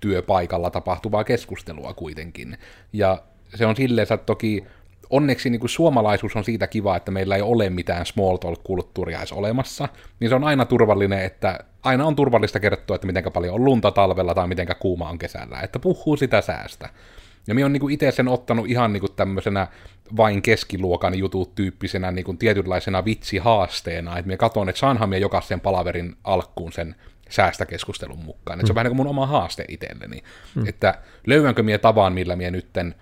työpaikalla 0.00 0.70
tapahtuvaa 0.70 1.24
keskustelua 1.24 1.94
kuitenkin. 1.94 2.58
Ja 2.92 3.22
se 3.54 3.66
on 3.66 3.76
silleen, 3.76 4.02
että 4.02 4.16
toki 4.16 4.64
onneksi 5.10 5.50
niin 5.50 5.60
kuin 5.60 5.70
suomalaisuus 5.70 6.36
on 6.36 6.44
siitä 6.44 6.66
kiva, 6.66 6.96
että 6.96 7.10
meillä 7.10 7.36
ei 7.36 7.42
ole 7.42 7.70
mitään 7.70 8.06
small 8.06 8.36
talk-kulttuuria 8.36 9.18
edes 9.18 9.32
olemassa, 9.32 9.88
niin 10.20 10.28
se 10.28 10.34
on 10.34 10.44
aina 10.44 10.64
turvallinen, 10.64 11.24
että 11.24 11.58
aina 11.82 12.06
on 12.06 12.16
turvallista 12.16 12.60
kertoa, 12.60 12.94
että 12.94 13.06
miten 13.06 13.24
paljon 13.32 13.54
on 13.54 13.64
lunta 13.64 13.90
talvella 13.90 14.34
tai 14.34 14.48
miten 14.48 14.68
kuuma 14.78 15.08
on 15.08 15.18
kesällä, 15.18 15.60
että 15.60 15.78
puhuu 15.78 16.16
sitä 16.16 16.40
säästä. 16.40 16.88
Ja 17.46 17.54
minä 17.54 17.66
olen 17.66 17.72
niin 17.72 17.90
itse 17.90 18.10
sen 18.10 18.28
ottanut 18.28 18.66
ihan 18.68 18.92
niin 18.92 19.00
kuin 19.00 19.12
tämmöisenä 19.16 19.66
vain 20.16 20.42
keskiluokan 20.42 21.18
jutut 21.18 21.54
tyyppisenä 21.54 22.10
niin 22.10 22.24
kuin 22.24 22.38
tietynlaisena 22.38 23.04
vitsihaasteena, 23.04 24.18
että 24.18 24.26
minä 24.26 24.36
katson, 24.36 24.68
että 24.68 24.78
saanhan 24.78 25.08
minä 25.08 25.18
jokaisen 25.18 25.60
palaverin 25.60 26.16
alkuun 26.24 26.72
sen 26.72 26.94
säästäkeskustelun 27.28 28.18
mukaan. 28.18 28.60
Että 28.60 28.66
se 28.66 28.72
on 28.72 28.74
mm. 28.74 28.74
vähän 28.74 28.84
niin 28.84 28.96
kuin 28.96 29.06
mun 29.06 29.10
oma 29.10 29.26
haaste 29.26 29.64
itselleni. 29.68 30.22
Mm. 30.54 30.68
Että 30.68 30.98
löydänkö 31.26 31.62
minä 31.62 31.78
tavan, 31.78 32.12
millä 32.12 32.36
minä 32.36 32.50
nytten 32.50 32.94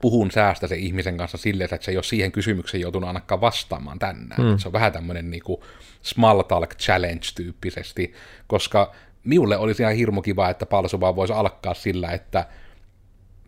puhun 0.00 0.30
säästä 0.30 0.66
se 0.66 0.76
ihmisen 0.76 1.16
kanssa 1.16 1.38
silleen, 1.38 1.74
että 1.74 1.84
se 1.84 1.90
ei 1.90 1.96
ole 1.96 2.02
siihen 2.02 2.32
kysymykseen 2.32 2.80
joutunut 2.80 3.08
ainakaan 3.08 3.40
vastaamaan 3.40 3.98
tänään. 3.98 4.42
Mm. 4.42 4.58
Se 4.58 4.68
on 4.68 4.72
vähän 4.72 4.92
tämmöinen 4.92 5.30
niin 5.30 5.42
kuin 5.42 5.60
small 6.02 6.42
talk 6.42 6.74
challenge 6.74 7.26
tyyppisesti, 7.34 8.12
koska 8.46 8.94
minulle 9.24 9.56
olisi 9.56 9.82
ihan 9.82 9.94
hirmu 9.94 10.22
kiva, 10.22 10.50
että 10.50 10.66
Palsu 10.66 11.00
vaan 11.00 11.16
voisi 11.16 11.32
alkaa 11.32 11.74
sillä, 11.74 12.10
että 12.10 12.46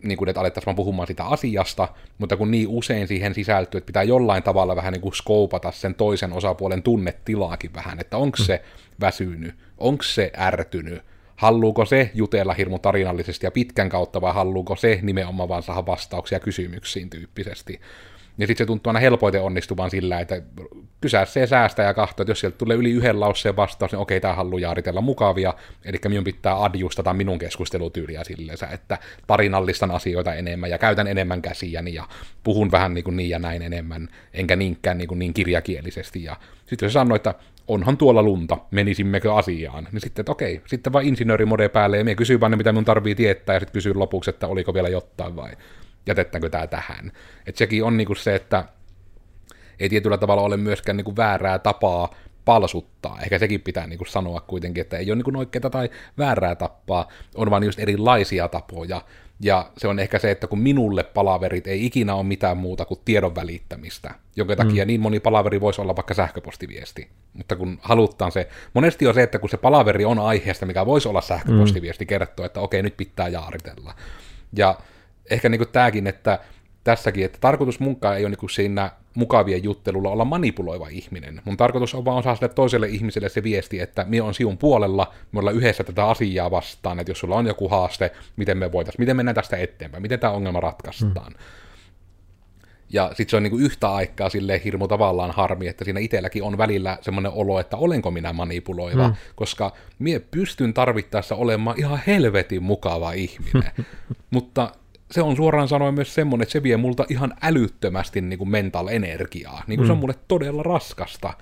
niin 0.07 0.17
kuin, 0.17 0.29
että 0.29 0.39
alettaisiin 0.39 0.75
puhumaan 0.75 1.07
sitä 1.07 1.23
asiasta, 1.23 1.87
mutta 2.17 2.37
kun 2.37 2.51
niin 2.51 2.67
usein 2.67 3.07
siihen 3.07 3.33
sisältyy, 3.33 3.77
että 3.77 3.85
pitää 3.85 4.03
jollain 4.03 4.43
tavalla 4.43 4.75
vähän 4.75 4.93
niin 4.93 5.01
kuin 5.01 5.15
skoupata 5.15 5.71
sen 5.71 5.95
toisen 5.95 6.33
osapuolen 6.33 6.83
tunnetilaakin 6.83 7.73
vähän, 7.73 7.99
että 7.99 8.17
onko 8.17 8.37
se 8.37 8.61
väsynyt, 9.01 9.55
onko 9.77 10.03
se 10.03 10.31
ärtynyt, 10.37 11.01
haluuko 11.35 11.85
se 11.85 12.11
jutella 12.13 12.53
hirmu 12.53 12.79
tarinallisesti 12.79 13.45
ja 13.45 13.51
pitkän 13.51 13.89
kautta, 13.89 14.21
vai 14.21 14.33
haluuko 14.33 14.75
se 14.75 14.99
nimenomaan 15.01 15.49
vaan 15.49 15.63
saada 15.63 15.85
vastauksia 15.85 16.39
kysymyksiin 16.39 17.09
tyyppisesti. 17.09 17.79
Ja 18.37 18.47
sitten 18.47 18.63
se 18.63 18.67
tuntuu 18.67 18.89
aina 18.89 18.99
helpoiten 18.99 19.41
onnistuvan 19.41 19.89
sillä, 19.89 20.19
että 20.19 20.41
kysää 21.01 21.25
se 21.25 21.47
säästä 21.47 21.83
ja 21.83 21.93
kahtoo, 21.93 22.23
että 22.23 22.31
jos 22.31 22.39
sieltä 22.39 22.57
tulee 22.57 22.77
yli 22.77 22.91
yhden 22.91 23.19
lauseen 23.19 23.55
vastaus, 23.55 23.91
niin 23.91 23.99
okei, 23.99 24.21
tämä 24.21 24.33
haluaa 24.33 24.59
jaaritella 24.59 25.01
mukavia, 25.01 25.53
eli 25.85 25.97
minun 26.07 26.23
pitää 26.23 26.63
adjustata 26.63 27.13
minun 27.13 27.39
keskustelutyyliä 27.39 28.23
silleen, 28.23 28.57
että 28.73 28.97
tarinallistan 29.27 29.91
asioita 29.91 30.33
enemmän 30.33 30.69
ja 30.69 30.77
käytän 30.77 31.07
enemmän 31.07 31.41
käsiäni 31.41 31.93
ja 31.93 32.07
puhun 32.43 32.71
vähän 32.71 32.93
niin, 32.93 33.03
kuin 33.03 33.17
niin 33.17 33.29
ja 33.29 33.39
näin 33.39 33.61
enemmän, 33.61 34.09
enkä 34.33 34.55
niinkään 34.55 34.97
niin, 34.97 35.07
kuin 35.07 35.19
niin 35.19 35.33
kirjakielisesti. 35.33 36.23
Ja 36.23 36.35
sitten 36.65 36.85
jos 36.85 36.93
sanoo, 36.93 37.15
että 37.15 37.33
onhan 37.67 37.97
tuolla 37.97 38.23
lunta, 38.23 38.57
menisimmekö 38.71 39.35
asiaan, 39.35 39.87
niin 39.91 40.01
sitten, 40.01 40.21
että 40.21 40.31
okei, 40.31 40.61
sitten 40.65 40.93
vaan 40.93 41.05
insinöörimode 41.05 41.69
päälle 41.69 41.97
ja 41.97 42.03
me 42.03 42.15
kysyy 42.15 42.39
vaan 42.39 42.51
ne, 42.51 42.57
mitä 42.57 42.71
minun 42.71 42.85
tarvii 42.85 43.15
tietää, 43.15 43.53
ja 43.53 43.59
sitten 43.59 43.73
kysyy 43.73 43.93
lopuksi, 43.93 44.29
että 44.29 44.47
oliko 44.47 44.73
vielä 44.73 44.89
jotain 44.89 45.35
vai 45.35 45.51
jätettäkö 46.07 46.49
tämä 46.49 46.67
tähän. 46.67 47.11
Että 47.47 47.59
sekin 47.59 47.83
on 47.83 47.97
niinku 47.97 48.15
se, 48.15 48.35
että 48.35 48.65
ei 49.79 49.89
tietyllä 49.89 50.17
tavalla 50.17 50.41
ole 50.41 50.57
myöskään 50.57 50.97
niinku 50.97 51.15
väärää 51.15 51.59
tapaa 51.59 52.15
palsuttaa. 52.45 53.19
Ehkä 53.21 53.39
sekin 53.39 53.61
pitää 53.61 53.87
niinku 53.87 54.05
sanoa 54.05 54.41
kuitenkin, 54.41 54.81
että 54.81 54.97
ei 54.97 55.11
ole 55.11 55.15
niinku 55.15 55.39
oikeaa 55.39 55.69
tai 55.69 55.89
väärää 56.17 56.55
tappaa, 56.55 57.09
on 57.35 57.49
vaan 57.49 57.63
just 57.63 57.79
erilaisia 57.79 58.47
tapoja. 58.47 59.01
Ja 59.39 59.71
se 59.77 59.87
on 59.87 59.99
ehkä 59.99 60.19
se, 60.19 60.31
että 60.31 60.47
kun 60.47 60.59
minulle 60.59 61.03
palaverit 61.03 61.67
ei 61.67 61.85
ikinä 61.85 62.15
ole 62.15 62.23
mitään 62.23 62.57
muuta 62.57 62.85
kuin 62.85 62.99
tiedon 63.05 63.35
välittämistä, 63.35 64.15
jonka 64.35 64.55
takia 64.55 64.85
mm. 64.85 64.87
niin 64.87 65.01
moni 65.01 65.19
palaveri 65.19 65.61
voisi 65.61 65.81
olla 65.81 65.95
vaikka 65.95 66.13
sähköpostiviesti. 66.13 67.09
Mutta 67.33 67.55
kun 67.55 67.79
halutaan 67.81 68.31
se, 68.31 68.49
monesti 68.73 69.07
on 69.07 69.13
se, 69.13 69.23
että 69.23 69.39
kun 69.39 69.49
se 69.49 69.57
palaveri 69.57 70.05
on 70.05 70.19
aiheesta, 70.19 70.65
mikä 70.65 70.85
voisi 70.85 71.07
olla 71.07 71.21
sähköpostiviesti, 71.21 72.05
mm. 72.05 72.07
kertoo, 72.07 72.45
että 72.45 72.59
okei, 72.59 72.83
nyt 72.83 72.97
pitää 72.97 73.27
jaaritella. 73.27 73.95
Ja 74.57 74.77
ehkä 75.29 75.49
niin 75.49 75.67
tämäkin, 75.71 76.07
että 76.07 76.39
tässäkin, 76.83 77.25
että 77.25 77.37
tarkoitus 77.41 77.79
munkaan 77.79 78.17
ei 78.17 78.25
ole 78.25 78.35
niin 78.41 78.49
siinä 78.49 78.91
mukavien 79.15 79.63
juttelulla 79.63 80.09
olla 80.09 80.25
manipuloiva 80.25 80.87
ihminen. 80.87 81.41
Mun 81.45 81.57
tarkoitus 81.57 81.95
on 81.95 82.05
vaan 82.05 82.17
osaa 82.17 82.35
sille 82.35 82.49
toiselle 82.49 82.87
ihmiselle 82.87 83.29
se 83.29 83.43
viesti, 83.43 83.79
että 83.79 84.05
minä 84.07 84.23
on 84.23 84.33
siun 84.33 84.57
puolella, 84.57 85.13
me 85.31 85.39
ollaan 85.39 85.55
yhdessä 85.55 85.83
tätä 85.83 86.05
asiaa 86.05 86.51
vastaan, 86.51 86.99
että 86.99 87.11
jos 87.11 87.19
sulla 87.19 87.35
on 87.35 87.47
joku 87.47 87.69
haaste, 87.69 88.11
miten 88.35 88.57
me 88.57 88.71
voitaisiin, 88.71 89.01
miten 89.01 89.15
mennään 89.15 89.35
tästä 89.35 89.57
eteenpäin, 89.57 90.01
miten 90.01 90.19
tämä 90.19 90.33
ongelma 90.33 90.59
ratkaistaan. 90.59 91.31
Mm. 91.31 91.39
Ja 92.89 93.07
sitten 93.07 93.29
se 93.29 93.37
on 93.37 93.43
niinku 93.43 93.57
yhtä 93.57 93.89
aikaa 93.89 94.29
sille 94.29 94.61
hirmu 94.63 94.87
tavallaan 94.87 95.31
harmi, 95.31 95.67
että 95.67 95.85
siinä 95.85 95.99
itselläkin 95.99 96.43
on 96.43 96.57
välillä 96.57 96.97
semmoinen 97.01 97.31
olo, 97.31 97.59
että 97.59 97.77
olenko 97.77 98.11
minä 98.11 98.33
manipuloiva, 98.33 99.07
mm. 99.07 99.15
koska 99.35 99.71
mie 99.99 100.19
pystyn 100.19 100.73
tarvittaessa 100.73 101.35
olemaan 101.35 101.79
ihan 101.79 101.99
helvetin 102.07 102.63
mukava 102.63 103.11
ihminen. 103.11 103.71
Mutta 104.33 104.71
se 105.11 105.21
on 105.21 105.35
suoraan 105.35 105.67
sanoen 105.67 105.93
myös 105.93 106.13
semmoinen, 106.13 106.43
että 106.43 106.53
se 106.53 106.63
vie 106.63 106.77
multa 106.77 107.05
ihan 107.09 107.33
älyttömästi 107.41 108.21
niin 108.21 108.39
kuin 108.39 108.49
mental 108.49 108.87
energiaa. 108.87 109.63
Niin 109.67 109.77
kuin 109.77 109.85
mm. 109.85 109.87
Se 109.87 109.91
on 109.91 109.97
mm. 109.97 110.01
mulle 110.01 110.15
todella 110.27 110.63
raskasta 110.63 111.33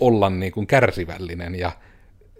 olla 0.00 0.30
niin 0.30 0.52
kuin 0.52 0.66
kärsivällinen 0.66 1.54
ja 1.54 1.72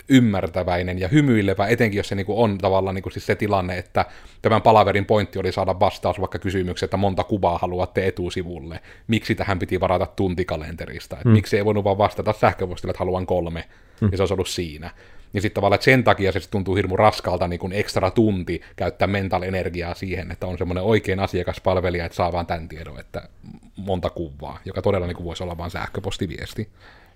ymmärtäväinen 0.09 0.99
ja 0.99 1.09
hymyilevä, 1.09 1.67
etenkin 1.67 1.97
jos 1.97 2.09
se 2.09 2.15
niin 2.15 2.27
kuin 2.27 2.39
on 2.39 2.59
tavallaan 2.59 2.95
niin 2.95 3.03
kuin 3.03 3.13
siis 3.13 3.27
se 3.27 3.35
tilanne, 3.35 3.79
että 3.79 4.05
tämän 4.43 4.63
palaverin 4.63 5.05
pointti 5.05 5.39
oli 5.39 5.53
saada 5.53 5.81
vastaus 5.81 6.21
vaikka 6.21 6.39
kysymykseen, 6.39 6.87
että 6.87 6.97
monta 6.97 7.25
kuvaa 7.25 7.59
haluatte 7.59 8.07
etusivulle, 8.07 8.81
miksi 9.07 9.35
tähän 9.35 9.59
piti 9.59 9.81
varata 9.81 10.07
tuntikalenterista, 10.07 11.17
että 11.17 11.29
mm. 11.29 11.33
miksi 11.33 11.57
ei 11.57 11.65
voinut 11.65 11.85
vaan 11.85 11.99
vastata 11.99 12.33
sähköpostilla, 12.33 12.91
että 12.91 12.99
haluan 12.99 13.27
kolme, 13.27 13.65
mm. 14.01 14.09
ja 14.11 14.17
se 14.17 14.23
olisi 14.23 14.35
ollut 14.35 14.49
siinä. 14.49 14.91
Ja 15.35 15.41
sitten 15.41 15.55
tavallaan, 15.55 15.75
että 15.75 15.85
sen 15.85 16.05
takia 16.05 16.33
se 16.33 16.51
tuntuu 16.51 16.75
hirmu 16.75 16.97
raskalta 16.97 17.49
niin 17.49 17.61
kuin 17.61 17.73
ekstra 17.73 18.11
tunti 18.11 18.61
käyttää 18.77 19.09
mental 19.09 19.43
energiaa 19.43 19.95
siihen, 19.95 20.31
että 20.31 20.47
on 20.47 20.59
semmoinen 20.59 20.85
oikein 20.85 21.21
asiakaspalvelija, 21.21 22.05
että 22.05 22.17
saa 22.17 22.33
vaan 22.33 22.47
tämän 22.47 22.69
tiedon, 22.69 23.01
että 23.01 23.29
monta 23.77 24.11
kuvaa, 24.11 24.59
joka 24.65 24.83
todella 24.83 25.07
niin 25.07 25.17
kuin 25.17 25.25
voisi 25.25 25.43
olla 25.43 25.59
vain 25.59 25.71
sähköpostiviesti. 25.71 26.69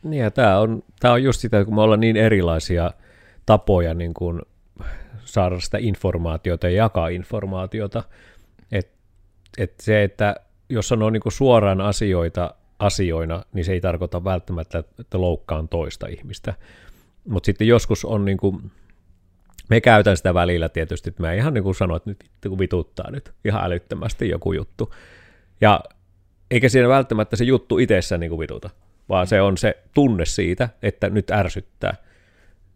Niin 0.03 0.23
ja 0.23 0.31
tämä 0.31 0.59
on, 0.59 0.83
tämä 1.01 1.15
on 1.15 1.23
just 1.23 1.41
sitä, 1.41 1.65
kun 1.65 1.75
me 1.75 1.81
ollaan 1.81 2.01
niin 2.01 2.17
erilaisia 2.17 2.91
tapoja 3.47 3.95
niin 3.95 4.15
kuin 4.15 4.43
saada 5.25 5.61
sitä 5.61 5.79
informaatiota 5.81 6.69
ja 6.69 6.77
jakaa 6.77 7.09
informaatiota, 7.09 8.03
että 8.73 8.93
et 9.59 9.75
se, 9.81 10.03
että 10.03 10.37
jos 10.69 10.89
sanoo 10.89 11.11
niin 11.11 11.23
kuin 11.23 11.33
suoraan 11.33 11.81
asioita 11.81 12.55
asioina, 12.79 13.43
niin 13.53 13.65
se 13.65 13.73
ei 13.73 13.81
tarkoita 13.81 14.25
välttämättä, 14.25 14.79
että 14.79 15.21
loukkaan 15.21 15.69
toista 15.69 16.07
ihmistä. 16.07 16.55
Mutta 17.29 17.47
sitten 17.47 17.67
joskus 17.67 18.05
on 18.05 18.25
niin 18.25 18.37
kuin, 18.37 18.71
me 19.71 19.81
käytän 19.81 20.17
sitä 20.17 20.35
välillä 20.35 20.69
tietysti, 20.69 21.11
että 21.11 21.23
mä 21.23 21.33
ihan 21.33 21.55
niin 21.55 21.65
kuin 21.65 21.75
sanon, 21.75 21.97
että 21.97 22.11
nyt 22.11 22.19
kun 22.49 22.59
vituttaa 22.59 23.11
nyt 23.11 23.33
ihan 23.45 23.65
älyttömästi 23.65 24.29
joku 24.29 24.53
juttu. 24.53 24.95
Ja 25.61 25.81
eikä 26.51 26.69
siinä 26.69 26.89
välttämättä 26.89 27.37
se 27.37 27.45
juttu 27.45 27.79
itsessään 27.79 28.21
niin 28.21 28.31
kuin 28.31 28.39
vituta, 28.39 28.71
vaan 29.09 29.27
se 29.27 29.41
on 29.43 29.57
se 29.57 29.79
tunne 29.95 30.25
siitä, 30.25 30.69
että 30.83 31.11
nyt 31.11 31.31
ärsyttää. 31.31 31.95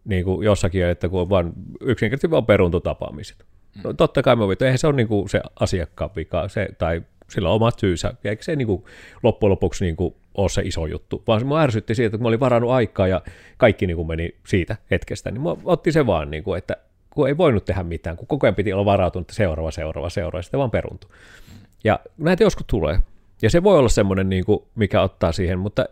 Niin 0.05 0.25
kuin 0.25 0.45
jossakin, 0.45 0.85
että 0.85 1.09
kun 1.09 1.21
on 1.21 1.29
vaan 1.29 1.53
yksinkertaisesti 1.81 2.31
vaan 2.31 2.45
peruntu 2.45 2.79
tapaamiset. 2.79 3.45
No, 3.83 3.93
totta 3.93 4.23
kai 4.23 4.35
mä 4.35 4.47
vitu, 4.47 4.65
eihän 4.65 4.77
se 4.77 4.87
ole 4.87 4.95
niin 4.95 5.07
kuin 5.07 5.29
se 5.29 5.41
asiakkaan 5.59 6.09
vika, 6.15 6.47
se, 6.47 6.67
tai 6.77 7.01
sillä 7.29 7.49
on 7.49 7.55
omat 7.55 7.79
syysä, 7.79 8.13
eikä 8.23 8.43
se 8.43 8.55
niin 8.55 8.67
kuin, 8.67 8.83
loppujen 9.23 9.51
lopuksi 9.51 9.85
niin 9.85 9.95
kuin, 9.95 10.15
ole 10.37 10.49
se 10.49 10.61
iso 10.61 10.85
juttu, 10.85 11.23
vaan 11.27 11.39
se 11.39 11.45
mua 11.45 11.61
ärsytti 11.61 11.95
siitä, 11.95 12.07
että 12.07 12.17
kun 12.17 12.23
mä 12.23 12.27
olin 12.27 12.39
varannut 12.39 12.71
aikaa 12.71 13.07
ja 13.07 13.21
kaikki 13.57 13.87
niin 13.87 13.97
kuin 13.97 14.07
meni 14.07 14.35
siitä 14.47 14.75
hetkestä, 14.91 15.31
niin 15.31 15.41
mua 15.41 15.57
otti 15.65 15.91
se 15.91 16.05
vaan, 16.05 16.31
niin 16.31 16.43
kuin, 16.43 16.57
että 16.57 16.75
kun 17.09 17.27
ei 17.27 17.37
voinut 17.37 17.65
tehdä 17.65 17.83
mitään, 17.83 18.17
kun 18.17 18.27
koko 18.27 18.47
ajan 18.47 18.55
piti 18.55 18.73
olla 18.73 18.85
varautunut, 18.85 19.23
että 19.23 19.35
seuraava, 19.35 19.71
seuraava, 19.71 20.09
seuraava, 20.09 20.39
ja 20.39 20.43
sitten 20.43 20.57
vaan 20.57 20.71
peruntu. 20.71 21.07
Ja 21.83 21.99
näitä 22.17 22.43
joskus 22.43 22.65
tulee. 22.69 22.99
Ja 23.41 23.49
se 23.49 23.63
voi 23.63 23.77
olla 23.77 23.89
semmoinen, 23.89 24.29
niin 24.29 24.45
kuin, 24.45 24.59
mikä 24.75 25.01
ottaa 25.01 25.31
siihen, 25.31 25.59
mutta 25.59 25.85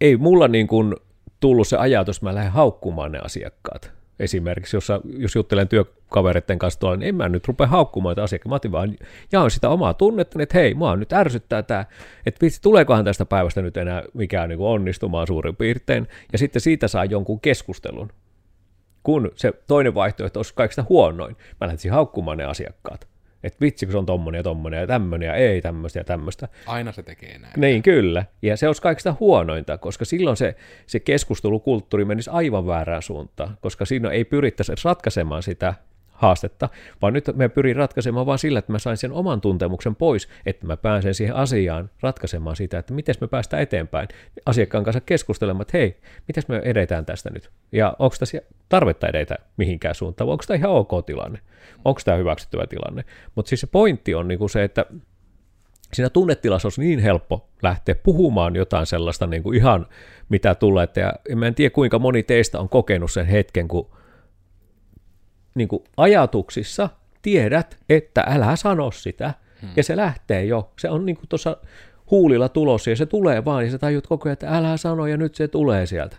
ei 0.00 0.16
mulla 0.16 0.48
niin 0.48 0.66
kuin, 0.66 0.94
tullut 1.40 1.68
se 1.68 1.76
ajatus, 1.76 2.16
että 2.16 2.26
mä 2.26 2.34
lähden 2.34 2.52
haukkumaan 2.52 3.12
ne 3.12 3.18
asiakkaat 3.18 3.99
esimerkiksi, 4.20 4.76
jos, 4.76 4.88
jos 5.04 5.34
juttelen 5.34 5.68
työkavereiden 5.68 6.58
kanssa 6.58 6.80
tuolla, 6.80 6.96
niin 6.96 7.08
en 7.08 7.14
mä 7.14 7.28
nyt 7.28 7.48
rupea 7.48 7.66
haukkumaan 7.66 8.14
tätä 8.14 8.24
asiakkaita, 8.24 8.48
mä 8.48 8.54
otin 8.54 8.72
vaan 8.72 8.96
jaan 9.32 9.50
sitä 9.50 9.68
omaa 9.68 9.94
tunnetta, 9.94 10.42
että 10.42 10.58
hei, 10.58 10.74
mua 10.74 10.96
nyt 10.96 11.12
ärsyttää 11.12 11.62
tämä, 11.62 11.84
että 12.26 12.38
vitsi, 12.42 12.62
tuleekohan 12.62 13.04
tästä 13.04 13.24
päivästä 13.24 13.62
nyt 13.62 13.76
enää 13.76 14.02
mikään 14.14 14.48
niin 14.48 14.60
onnistumaan 14.60 15.26
suurin 15.26 15.56
piirtein, 15.56 16.08
ja 16.32 16.38
sitten 16.38 16.62
siitä 16.62 16.88
saa 16.88 17.04
jonkun 17.04 17.40
keskustelun. 17.40 18.12
Kun 19.02 19.30
se 19.34 19.52
toinen 19.66 19.94
vaihtoehto 19.94 20.38
olisi 20.38 20.54
kaikista 20.54 20.84
huonoin, 20.88 21.36
mä 21.60 21.66
lähtisin 21.66 21.92
haukkumaan 21.92 22.38
ne 22.38 22.44
asiakkaat 22.44 23.09
että 23.42 23.58
vitsi, 23.60 23.86
kun 23.86 23.92
se 23.92 23.98
on 23.98 24.06
tommonen 24.06 24.38
ja 24.38 24.42
tommonen 24.42 24.80
ja 24.80 24.86
tämmöinen 24.86 25.26
ja 25.26 25.34
ei 25.34 25.60
tämmöistä 25.60 25.98
ja 25.98 26.04
tämmöistä. 26.04 26.48
Aina 26.66 26.92
se 26.92 27.02
tekee 27.02 27.38
näin. 27.38 27.52
Niin, 27.56 27.82
kyllä. 27.82 28.24
Ja 28.42 28.56
se 28.56 28.66
olisi 28.66 28.82
kaikista 28.82 29.14
huonointa, 29.20 29.78
koska 29.78 30.04
silloin 30.04 30.36
se, 30.36 30.56
se 30.86 31.00
keskustelukulttuuri 31.00 32.04
menisi 32.04 32.30
aivan 32.30 32.66
väärään 32.66 33.02
suuntaan, 33.02 33.58
koska 33.60 33.84
siinä 33.84 34.10
ei 34.10 34.24
pyrittäisi 34.24 34.72
ratkaisemaan 34.84 35.42
sitä 35.42 35.74
haastetta, 36.20 36.68
vaan 37.02 37.12
nyt 37.12 37.24
me 37.34 37.48
pyrin 37.48 37.76
ratkaisemaan 37.76 38.26
vain 38.26 38.38
sillä, 38.38 38.58
että 38.58 38.72
mä 38.72 38.78
sain 38.78 38.96
sen 38.96 39.12
oman 39.12 39.40
tuntemuksen 39.40 39.96
pois, 39.96 40.28
että 40.46 40.66
mä 40.66 40.76
pääsen 40.76 41.14
siihen 41.14 41.36
asiaan 41.36 41.90
ratkaisemaan 42.00 42.56
sitä, 42.56 42.78
että 42.78 42.94
miten 42.94 43.14
me 43.20 43.26
päästään 43.28 43.62
eteenpäin. 43.62 44.08
Asiakkaan 44.46 44.84
kanssa 44.84 45.00
keskustelemaan, 45.00 45.62
että 45.62 45.78
hei, 45.78 46.00
miten 46.28 46.42
me 46.48 46.60
edetään 46.64 47.06
tästä 47.06 47.30
nyt, 47.30 47.50
ja 47.72 47.96
onko 47.98 48.16
tässä 48.18 48.40
tarvetta 48.68 49.08
edetä 49.08 49.36
mihinkään 49.56 49.94
suuntaan, 49.94 50.26
vai 50.26 50.32
onko 50.32 50.44
tämä 50.46 50.56
ihan 50.56 50.70
ok 50.70 51.06
tilanne, 51.06 51.38
onko 51.84 52.00
tämä 52.04 52.16
hyväksyttävä 52.16 52.66
tilanne, 52.66 53.04
mutta 53.34 53.48
siis 53.48 53.60
se 53.60 53.66
pointti 53.66 54.14
on 54.14 54.28
niinku 54.28 54.48
se, 54.48 54.64
että 54.64 54.86
siinä 55.92 56.10
tunnetilassa 56.10 56.66
olisi 56.66 56.80
niin 56.80 56.98
helppo 56.98 57.48
lähteä 57.62 57.94
puhumaan 57.94 58.56
jotain 58.56 58.86
sellaista 58.86 59.26
niin 59.26 59.42
kuin 59.42 59.56
ihan 59.56 59.86
mitä 60.28 60.54
tulee, 60.54 60.88
ja 60.96 61.36
mä 61.36 61.46
en 61.46 61.54
tiedä 61.54 61.70
kuinka 61.70 61.98
moni 61.98 62.22
teistä 62.22 62.60
on 62.60 62.68
kokenut 62.68 63.10
sen 63.10 63.26
hetken, 63.26 63.68
kun 63.68 63.90
niin 65.54 65.68
kuin 65.68 65.84
ajatuksissa 65.96 66.88
tiedät, 67.22 67.78
että 67.88 68.24
älä 68.26 68.56
sano 68.56 68.90
sitä, 68.90 69.34
hmm. 69.60 69.70
ja 69.76 69.82
se 69.82 69.96
lähtee 69.96 70.44
jo. 70.44 70.72
Se 70.78 70.90
on 70.90 71.06
niin 71.06 71.16
kuin 71.16 71.28
tuossa 71.28 71.56
huulilla 72.10 72.48
tulossa, 72.48 72.90
ja 72.90 72.96
se 72.96 73.06
tulee 73.06 73.44
vaan, 73.44 73.64
ja 73.64 73.70
sä 73.70 73.78
tajut 73.78 74.06
koko 74.06 74.28
ajan, 74.28 74.32
että 74.32 74.48
älä 74.48 74.76
sano, 74.76 75.06
ja 75.06 75.16
nyt 75.16 75.34
se 75.34 75.48
tulee 75.48 75.86
sieltä. 75.86 76.16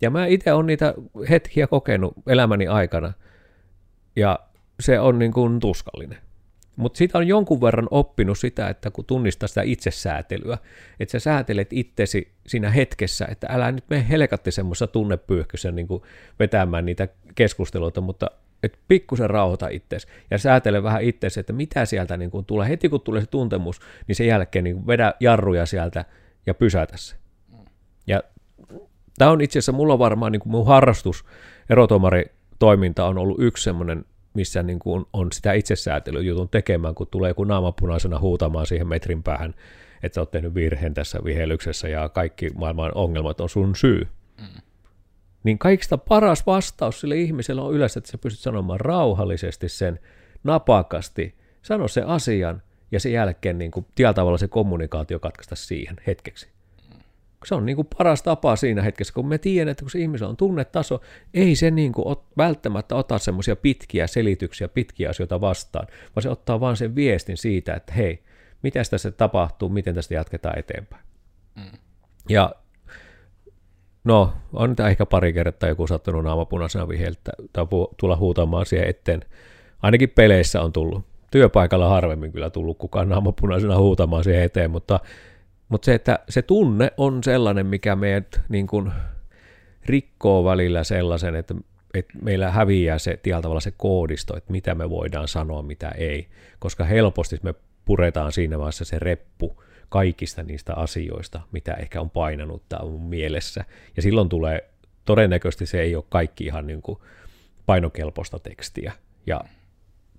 Ja 0.00 0.10
mä 0.10 0.26
itse 0.26 0.52
olen 0.52 0.66
niitä 0.66 0.94
hetkiä 1.30 1.66
kokenut 1.66 2.14
elämäni 2.26 2.66
aikana, 2.66 3.12
ja 4.16 4.38
se 4.80 5.00
on 5.00 5.18
niin 5.18 5.32
kuin 5.32 5.60
tuskallinen. 5.60 6.18
Mutta 6.76 6.98
sitä 6.98 7.18
on 7.18 7.28
jonkun 7.28 7.60
verran 7.60 7.88
oppinut 7.90 8.38
sitä, 8.38 8.68
että 8.68 8.90
kun 8.90 9.04
tunnistaa 9.04 9.48
sitä 9.48 9.62
itsesäätelyä, 9.62 10.58
että 11.00 11.12
sä 11.12 11.18
säätelet 11.18 11.68
itsesi 11.72 12.32
siinä 12.46 12.70
hetkessä, 12.70 13.26
että 13.30 13.46
älä 13.50 13.72
nyt 13.72 13.84
mene 13.90 14.06
helkatti 14.08 14.50
semmoisessa 14.50 14.86
tunnepyyhkyssä 14.86 15.72
niin 15.72 15.88
vetämään 16.38 16.86
niitä 16.86 17.08
keskusteluita, 17.34 18.00
mutta 18.00 18.30
että 18.62 18.78
pikkusen 18.88 19.30
rauhoita 19.30 19.68
itsesi 19.68 20.08
ja 20.30 20.38
säätele 20.38 20.82
vähän 20.82 21.02
itsesi, 21.02 21.40
että 21.40 21.52
mitä 21.52 21.84
sieltä 21.84 22.16
niin 22.16 22.30
kun 22.30 22.44
tulee. 22.44 22.68
Heti 22.68 22.88
kun 22.88 23.00
tulee 23.00 23.20
se 23.20 23.26
tuntemus, 23.26 23.80
niin 24.06 24.16
sen 24.16 24.26
jälkeen 24.26 24.64
niin 24.64 24.86
vedä 24.86 25.14
jarruja 25.20 25.66
sieltä 25.66 26.04
ja 26.46 26.54
pysäytä 26.54 26.96
se. 26.96 27.16
Ja 28.06 28.22
tämä 29.18 29.30
on 29.30 29.40
itse 29.40 29.58
asiassa, 29.58 29.72
mulla 29.72 29.98
varmaan 29.98 30.32
niin 30.32 30.40
kuin 30.40 30.50
mun 30.50 30.66
harrastus, 30.66 31.24
erotomaritoiminta 31.70 33.06
on 33.06 33.18
ollut 33.18 33.40
yksi 33.40 33.64
semmoinen, 33.64 34.04
missä 34.34 34.62
niin 34.62 34.78
kuin 34.78 35.04
on 35.12 35.32
sitä 35.32 35.52
itsesäätelyjutun 35.52 36.48
tekemään, 36.48 36.94
kun 36.94 37.06
tulee 37.10 37.30
joku 37.30 37.44
naamapunaisena 37.44 38.18
huutamaan 38.18 38.66
siihen 38.66 38.88
metrin 38.88 39.22
päähän, 39.22 39.54
että 40.02 40.14
sä 40.14 40.20
oot 40.20 40.30
tehnyt 40.30 40.54
virheen 40.54 40.94
tässä 40.94 41.18
vihelyksessä 41.24 41.88
ja 41.88 42.08
kaikki 42.08 42.50
maailman 42.54 42.92
ongelmat 42.94 43.40
on 43.40 43.48
sun 43.48 43.76
syy. 43.76 44.08
Mm 44.40 44.67
niin 45.48 45.58
kaikista 45.58 45.98
paras 45.98 46.46
vastaus 46.46 47.00
sille 47.00 47.16
ihmiselle 47.16 47.60
on 47.60 47.74
yleensä, 47.74 47.98
että 47.98 48.10
sä 48.10 48.18
pystyt 48.18 48.40
sanomaan 48.40 48.80
rauhallisesti 48.80 49.68
sen, 49.68 50.00
napakasti, 50.44 51.34
sano 51.62 51.88
se 51.88 52.02
asian 52.06 52.62
ja 52.92 53.00
sen 53.00 53.12
jälkeen 53.12 53.58
niin 53.58 53.70
kuin, 53.70 53.86
tietyllä 53.94 54.14
tavalla 54.14 54.38
se 54.38 54.48
kommunikaatio 54.48 55.18
katkaista 55.18 55.56
siihen 55.56 55.96
hetkeksi. 56.06 56.48
Se 57.44 57.54
on 57.54 57.66
niin 57.66 57.76
kuin 57.76 57.88
paras 57.98 58.22
tapa 58.22 58.56
siinä 58.56 58.82
hetkessä, 58.82 59.14
kun 59.14 59.28
me 59.28 59.38
tiedän, 59.38 59.68
että 59.68 59.82
kun 59.82 59.90
se 59.90 59.98
ihmisellä 59.98 60.30
on 60.30 60.36
tunnetaso, 60.36 61.00
ei 61.34 61.56
se 61.56 61.70
niin 61.70 61.92
kuin 61.92 62.06
ot, 62.06 62.26
välttämättä 62.36 62.96
ota 62.96 63.18
semmoisia 63.18 63.56
pitkiä 63.56 64.06
selityksiä, 64.06 64.68
pitkiä 64.68 65.10
asioita 65.10 65.40
vastaan, 65.40 65.86
vaan 66.16 66.22
se 66.22 66.28
ottaa 66.28 66.60
vain 66.60 66.76
sen 66.76 66.94
viestin 66.94 67.36
siitä, 67.36 67.74
että 67.74 67.92
hei, 67.92 68.22
mitä 68.62 68.82
tässä 68.90 69.10
tapahtuu, 69.10 69.68
miten 69.68 69.94
tästä 69.94 70.14
jatketaan 70.14 70.58
eteenpäin. 70.58 71.04
Mm. 71.56 71.78
Ja 72.28 72.54
No, 74.08 74.32
on 74.52 74.76
tämä 74.76 74.88
ehkä 74.88 75.06
pari 75.06 75.32
kertaa 75.32 75.68
joku 75.68 75.86
sattunut 75.86 76.24
naamapunaisena 76.24 76.88
viheltä 76.88 77.32
tai 77.52 77.66
tulla 77.96 78.16
huutamaan 78.16 78.66
siihen 78.66 78.88
eteen. 78.88 79.20
Ainakin 79.82 80.10
peleissä 80.10 80.62
on 80.62 80.72
tullut. 80.72 81.04
Työpaikalla 81.30 81.88
harvemmin 81.88 82.32
kyllä 82.32 82.50
tullut 82.50 82.78
kukaan 82.78 83.08
naamapunaisena 83.08 83.78
huutamaan 83.78 84.24
siihen 84.24 84.42
eteen, 84.42 84.70
mutta, 84.70 85.00
mutta 85.68 85.86
se, 85.86 85.94
että 85.94 86.18
se 86.28 86.42
tunne 86.42 86.92
on 86.96 87.24
sellainen, 87.24 87.66
mikä 87.66 87.96
meidät 87.96 88.40
niin 88.48 88.66
kuin 88.66 88.92
rikkoo 89.86 90.44
välillä 90.44 90.84
sellaisen, 90.84 91.36
että, 91.36 91.54
että 91.94 92.18
meillä 92.22 92.50
häviää 92.50 92.98
se 92.98 93.10
tietyllä 93.22 93.42
tavalla 93.42 93.60
se 93.60 93.72
koodisto, 93.76 94.36
että 94.36 94.52
mitä 94.52 94.74
me 94.74 94.90
voidaan 94.90 95.28
sanoa, 95.28 95.62
mitä 95.62 95.88
ei, 95.88 96.28
koska 96.58 96.84
helposti 96.84 97.38
me 97.42 97.54
puretaan 97.84 98.32
siinä 98.32 98.58
vaiheessa 98.58 98.84
se 98.84 98.98
reppu, 98.98 99.62
kaikista 99.88 100.42
niistä 100.42 100.74
asioista, 100.74 101.40
mitä 101.52 101.74
ehkä 101.74 102.00
on 102.00 102.10
painanut 102.10 102.62
tai 102.68 102.80
on 102.82 103.00
mielessä. 103.00 103.64
Ja 103.96 104.02
silloin 104.02 104.28
tulee, 104.28 104.70
todennäköisesti 105.04 105.66
se 105.66 105.80
ei 105.80 105.96
ole 105.96 106.04
kaikki 106.08 106.44
ihan 106.44 106.66
niin 106.66 106.82
kuin 106.82 106.98
painokelpoista 107.66 108.38
tekstiä. 108.38 108.92
Ja 109.26 109.40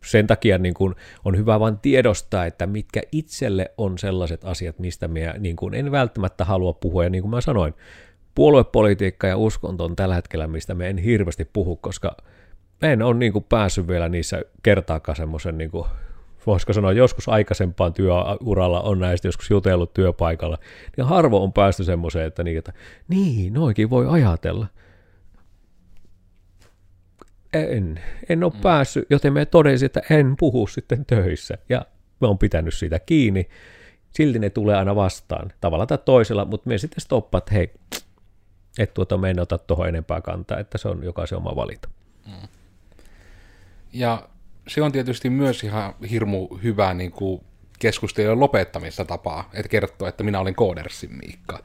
sen 0.06 0.28
takia 0.28 0.58
niin 0.58 0.74
kuin 0.74 0.96
on 1.26 1.38
hyvä 1.38 1.60
vain 1.60 1.78
tiedostaa, 1.78 2.46
että 2.46 2.68
mitkä 2.68 3.02
itselle 3.12 3.72
on 3.78 3.98
sellaiset 3.98 4.46
asiat, 4.46 4.80
mistä 4.80 5.08
me 5.08 5.34
niin 5.38 5.56
kuin 5.56 5.74
en 5.74 5.92
välttämättä 5.92 6.46
halua 6.46 6.74
puhua. 6.74 7.04
Ja 7.04 7.10
niin 7.10 7.22
kuin 7.22 7.32
mä 7.32 7.42
sanoin, 7.42 7.74
puoluepolitiikka 8.36 9.28
ja 9.28 9.38
uskonto 9.38 9.86
on 9.86 9.96
tällä 9.96 10.16
hetkellä, 10.16 10.48
mistä 10.48 10.74
me 10.74 10.90
en 10.90 10.98
hirveästi 10.98 11.46
puhu, 11.54 11.76
koska 11.76 12.18
en 12.82 13.02
ole 13.02 13.16
niin 13.16 13.34
kuin 13.34 13.46
päässyt 13.50 13.88
vielä 13.88 14.10
niissä 14.10 14.42
kertaakaan 14.64 15.16
semmoisen 15.16 15.58
niin 15.58 15.72
kuin 15.72 15.86
voisiko 16.46 16.74
sanoa 16.74 16.94
joskus 16.94 17.30
aikaisempaan 17.30 17.94
työuralla 17.94 18.82
on 18.82 19.00
näistä 19.00 19.28
joskus 19.28 19.50
jutellut 19.50 19.94
työpaikalla, 19.94 20.58
niin 20.98 21.08
harvo 21.08 21.44
on 21.44 21.54
päästy 21.54 21.84
semmoiseen, 21.84 22.28
että, 22.28 22.44
niin, 22.44 22.58
että 22.58 22.74
niin, 23.08 23.54
noikin 23.54 23.90
voi 23.90 24.08
ajatella. 24.10 24.68
en, 27.54 28.00
en 28.30 28.44
ole 28.44 28.54
mm. 28.56 28.62
päässyt, 28.62 29.06
joten 29.10 29.34
me 29.34 29.46
todensin, 29.46 29.86
että 29.86 30.02
en 30.10 30.36
puhu 30.40 30.68
sitten 30.68 31.06
töissä. 31.06 31.58
Ja 31.70 31.86
me 32.22 32.28
on 32.28 32.38
pitänyt 32.38 32.74
siitä 32.74 33.00
kiinni. 33.00 33.50
Silti 34.12 34.40
ne 34.40 34.50
tulee 34.50 34.76
aina 34.76 34.96
vastaan, 34.96 35.52
tavalla 35.62 35.86
tai 35.86 35.98
toisella, 36.06 36.46
mutta 36.46 36.70
me 36.70 36.78
sitten 36.78 37.02
stoppaat, 37.02 37.44
että 37.44 37.54
hei, 37.54 37.74
että 38.80 38.94
tuota, 38.94 39.18
me 39.18 39.30
en 39.30 39.40
ota 39.40 39.58
tuohon 39.58 39.88
enempää 39.88 40.22
kantaa, 40.22 40.60
että 40.60 40.78
se 40.78 40.88
on 40.88 41.04
jokaisen 41.04 41.38
oma 41.38 41.56
valinta. 41.56 41.90
Mm. 42.28 42.48
Ja 43.94 44.30
se 44.70 44.82
on 44.82 44.92
tietysti 44.92 45.30
myös 45.30 45.64
ihan 45.64 45.94
hirmu 46.12 46.48
hyvä 46.64 46.94
niin 46.94 47.12
kuin 47.12 47.42
keskustelun 47.80 48.40
lopettamista 48.40 49.06
tapaa, 49.06 49.50
että 49.54 49.70
kertoo, 49.70 50.08
että 50.08 50.24
minä 50.24 50.40
olin 50.40 50.56
Koodersin 50.56 51.18
Miikka. 51.26 51.60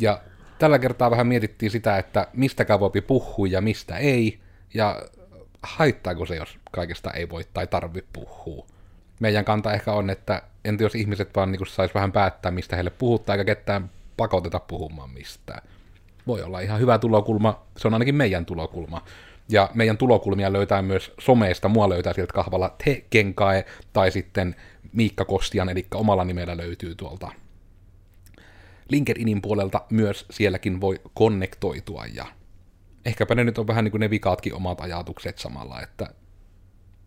Ja 0.00 0.20
tällä 0.58 0.78
kertaa 0.78 1.10
vähän 1.10 1.26
mietittiin 1.26 1.70
sitä, 1.70 1.98
että 1.98 2.28
mistäkään 2.32 2.80
voi 2.80 2.90
puhua 3.06 3.46
ja 3.46 3.60
mistä 3.60 3.96
ei, 3.96 4.40
ja 4.74 5.02
haittaako 5.62 6.26
se, 6.26 6.36
jos 6.36 6.58
kaikesta 6.70 7.10
ei 7.10 7.28
voi 7.28 7.44
tai 7.54 7.66
tarvi 7.66 8.04
puhua. 8.12 8.66
Meidän 9.20 9.44
kanta 9.44 9.72
ehkä 9.72 9.92
on, 9.92 10.10
että 10.10 10.42
entä 10.64 10.84
jos 10.84 10.94
ihmiset 10.94 11.30
vaan 11.36 11.52
niin 11.52 11.66
sais 11.66 11.94
vähän 11.94 12.12
päättää, 12.12 12.52
mistä 12.52 12.76
heille 12.76 12.90
puhuttaa, 12.90 13.34
eikä 13.34 13.44
ketään 13.44 13.90
pakoteta 14.16 14.60
puhumaan 14.60 15.10
mistään. 15.10 15.62
Voi 16.26 16.42
olla 16.42 16.60
ihan 16.60 16.80
hyvä 16.80 16.98
tulokulma, 16.98 17.62
se 17.76 17.88
on 17.88 17.94
ainakin 17.94 18.14
meidän 18.14 18.46
tulokulma. 18.46 19.02
Ja 19.48 19.70
meidän 19.74 19.98
tulokulmia 19.98 20.52
löytää 20.52 20.82
myös 20.82 21.12
someista, 21.20 21.68
mua 21.68 21.88
löytää 21.88 22.12
sieltä 22.12 22.32
kahvalla 22.32 22.74
Te 22.84 23.04
Kenkae, 23.10 23.64
tai 23.92 24.10
sitten 24.10 24.56
Miikka 24.92 25.24
Kostian, 25.24 25.68
eli 25.68 25.86
omalla 25.94 26.24
nimellä 26.24 26.56
löytyy 26.56 26.94
tuolta 26.94 27.30
LinkedInin 28.88 29.42
puolelta 29.42 29.80
myös 29.90 30.26
sielläkin 30.30 30.80
voi 30.80 31.00
konnektoitua, 31.14 32.04
ja 32.14 32.26
ehkäpä 33.04 33.34
ne 33.34 33.44
nyt 33.44 33.58
on 33.58 33.66
vähän 33.66 33.84
niin 33.84 33.90
kuin 33.90 34.00
ne 34.00 34.10
vikaatkin 34.10 34.54
omat 34.54 34.80
ajatukset 34.80 35.38
samalla, 35.38 35.80
että 35.80 36.06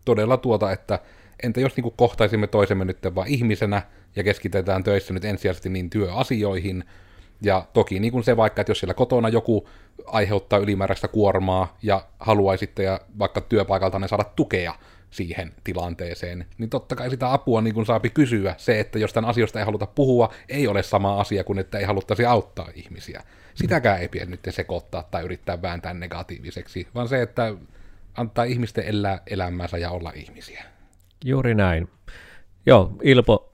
todella 0.04 0.36
tuota, 0.36 0.72
että 0.72 0.98
entä 1.42 1.60
jos 1.60 1.76
niin 1.76 1.82
kuin 1.82 1.94
kohtaisimme 1.96 2.46
toisemme 2.46 2.84
nyt 2.84 2.98
vaan 3.14 3.28
ihmisenä, 3.28 3.82
ja 4.16 4.24
keskitetään 4.24 4.84
töissä 4.84 5.14
nyt 5.14 5.24
ensisijaisesti 5.24 5.68
niin 5.68 5.90
työasioihin, 5.90 6.84
ja 7.42 7.66
toki 7.72 8.00
niin 8.00 8.12
kuin 8.12 8.24
se 8.24 8.36
vaikka, 8.36 8.60
että 8.60 8.70
jos 8.70 8.78
siellä 8.78 8.94
kotona 8.94 9.28
joku 9.28 9.68
aiheuttaa 10.06 10.58
ylimääräistä 10.58 11.08
kuormaa 11.08 11.76
ja 11.82 12.04
haluaisitte 12.20 12.82
ja 12.82 13.00
vaikka 13.18 13.40
työpaikalta 13.40 13.98
ne 13.98 14.08
saada 14.08 14.24
tukea 14.24 14.74
siihen 15.10 15.52
tilanteeseen, 15.64 16.46
niin 16.58 16.70
totta 16.70 16.96
kai 16.96 17.10
sitä 17.10 17.32
apua 17.32 17.60
niin 17.60 17.74
kuin 17.74 17.86
saapi 17.86 18.10
kysyä. 18.10 18.54
Se, 18.58 18.80
että 18.80 18.98
jos 18.98 19.12
tämän 19.12 19.30
asioista 19.30 19.58
ei 19.58 19.64
haluta 19.64 19.86
puhua, 19.86 20.32
ei 20.48 20.68
ole 20.68 20.82
sama 20.82 21.20
asia 21.20 21.44
kuin 21.44 21.58
että 21.58 21.78
ei 21.78 21.84
haluttaisi 21.84 22.24
auttaa 22.24 22.68
ihmisiä. 22.74 23.22
Sitäkään 23.54 24.00
ei 24.00 24.08
pidä 24.08 24.24
nyt 24.24 24.40
sekoittaa 24.50 25.02
tai 25.10 25.24
yrittää 25.24 25.62
vääntää 25.62 25.94
negatiiviseksi, 25.94 26.88
vaan 26.94 27.08
se, 27.08 27.22
että 27.22 27.54
antaa 28.14 28.44
ihmisten 28.44 28.84
elää 28.84 29.20
elämänsä 29.26 29.78
ja 29.78 29.90
olla 29.90 30.12
ihmisiä. 30.14 30.64
Juuri 31.24 31.54
näin. 31.54 31.88
Joo, 32.66 32.92
Ilpo 33.02 33.52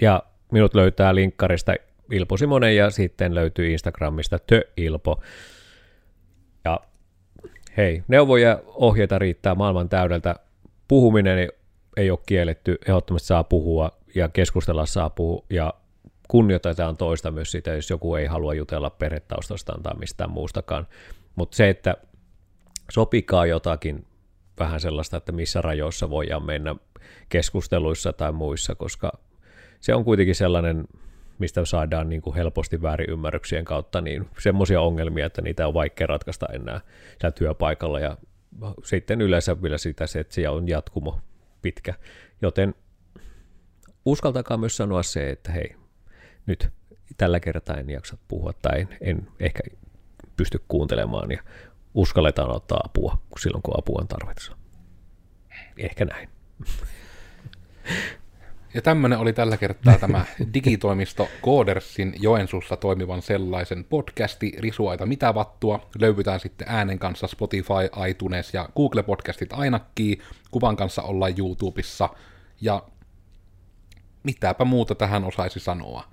ja 0.00 0.22
minut 0.52 0.74
löytää 0.74 1.14
linkkarista 1.14 1.74
Ilpo 2.10 2.36
Simonen 2.36 2.76
ja 2.76 2.90
sitten 2.90 3.34
löytyy 3.34 3.72
Instagramista 3.72 4.38
Tö-Ilpo. 4.38 5.20
Ja 6.64 6.80
hei, 7.76 8.02
neuvoja 8.08 8.60
ohjeita 8.66 9.18
riittää 9.18 9.54
maailman 9.54 9.88
täydeltä. 9.88 10.36
Puhuminen 10.88 11.48
ei 11.96 12.10
ole 12.10 12.18
kielletty, 12.26 12.78
ehdottomasti 12.88 13.26
saa 13.26 13.44
puhua 13.44 13.90
ja 14.14 14.28
keskustella 14.28 14.86
saa 14.86 15.10
puhua 15.10 15.44
ja 15.50 15.74
kunnioitetaan 16.28 16.96
toista 16.96 17.30
myös 17.30 17.50
sitä, 17.50 17.70
jos 17.70 17.90
joku 17.90 18.14
ei 18.14 18.26
halua 18.26 18.54
jutella 18.54 18.90
perhetaustastaan 18.90 19.82
tai 19.82 19.94
mistään 19.98 20.30
muustakaan. 20.30 20.86
Mutta 21.36 21.56
se, 21.56 21.68
että 21.68 21.94
sopikaa 22.90 23.46
jotakin 23.46 24.06
vähän 24.58 24.80
sellaista, 24.80 25.16
että 25.16 25.32
missä 25.32 25.60
rajoissa 25.60 26.10
voidaan 26.10 26.42
mennä 26.42 26.74
keskusteluissa 27.28 28.12
tai 28.12 28.32
muissa, 28.32 28.74
koska 28.74 29.12
se 29.80 29.94
on 29.94 30.04
kuitenkin 30.04 30.34
sellainen 30.34 30.84
mistä 31.40 31.64
saadaan 31.64 32.08
niin 32.08 32.22
kuin 32.22 32.36
helposti 32.36 32.82
väärinymmärryksien 32.82 33.64
kautta 33.64 34.00
niin 34.00 34.28
semmoisia 34.38 34.80
ongelmia, 34.80 35.26
että 35.26 35.42
niitä 35.42 35.66
on 35.66 35.74
vaikea 35.74 36.06
ratkaista 36.06 36.46
enää 36.52 36.80
siellä 37.20 37.32
työpaikalla 37.32 38.00
ja 38.00 38.16
sitten 38.84 39.20
yleensä 39.20 39.62
vielä 39.62 39.78
sitä 39.78 40.06
se, 40.06 40.20
että 40.20 40.34
siellä 40.34 40.56
on 40.56 40.68
jatkumo 40.68 41.20
pitkä. 41.62 41.94
Joten 42.42 42.74
uskaltakaa 44.04 44.56
myös 44.56 44.76
sanoa 44.76 45.02
se, 45.02 45.30
että 45.30 45.52
hei, 45.52 45.76
nyt 46.46 46.68
tällä 47.16 47.40
kertaa 47.40 47.76
en 47.76 47.90
jaksa 47.90 48.18
puhua 48.28 48.52
tai 48.62 48.80
en, 48.80 48.88
en 49.00 49.28
ehkä 49.40 49.62
pysty 50.36 50.64
kuuntelemaan 50.68 51.30
ja 51.30 51.42
uskalletaan 51.94 52.56
ottaa 52.56 52.80
apua 52.84 53.22
silloin, 53.40 53.62
kun 53.62 53.74
apua 53.78 53.98
on 54.00 54.08
tarvitse. 54.08 54.52
Ehkä 55.76 56.04
näin. 56.04 56.28
Ja 58.74 58.82
tämmöinen 58.82 59.18
oli 59.18 59.32
tällä 59.32 59.56
kertaa 59.56 59.98
tämä 59.98 60.24
digitoimisto 60.54 61.28
Koodersin 61.40 62.14
Joensuussa 62.20 62.76
toimivan 62.76 63.22
sellaisen 63.22 63.84
podcasti 63.84 64.52
Risuaita 64.58 65.06
mitä 65.06 65.34
vattua. 65.34 65.88
Löyvytään 65.98 66.40
sitten 66.40 66.68
äänen 66.70 66.98
kanssa 66.98 67.26
Spotify, 67.26 68.08
iTunes 68.08 68.54
ja 68.54 68.68
Google 68.76 69.02
Podcastit 69.02 69.52
ainakin. 69.52 70.20
Kuvan 70.50 70.76
kanssa 70.76 71.02
ollaan 71.02 71.34
YouTubessa. 71.38 72.08
Ja 72.60 72.82
mitäpä 74.22 74.64
muuta 74.64 74.94
tähän 74.94 75.24
osaisi 75.24 75.60
sanoa. 75.60 76.04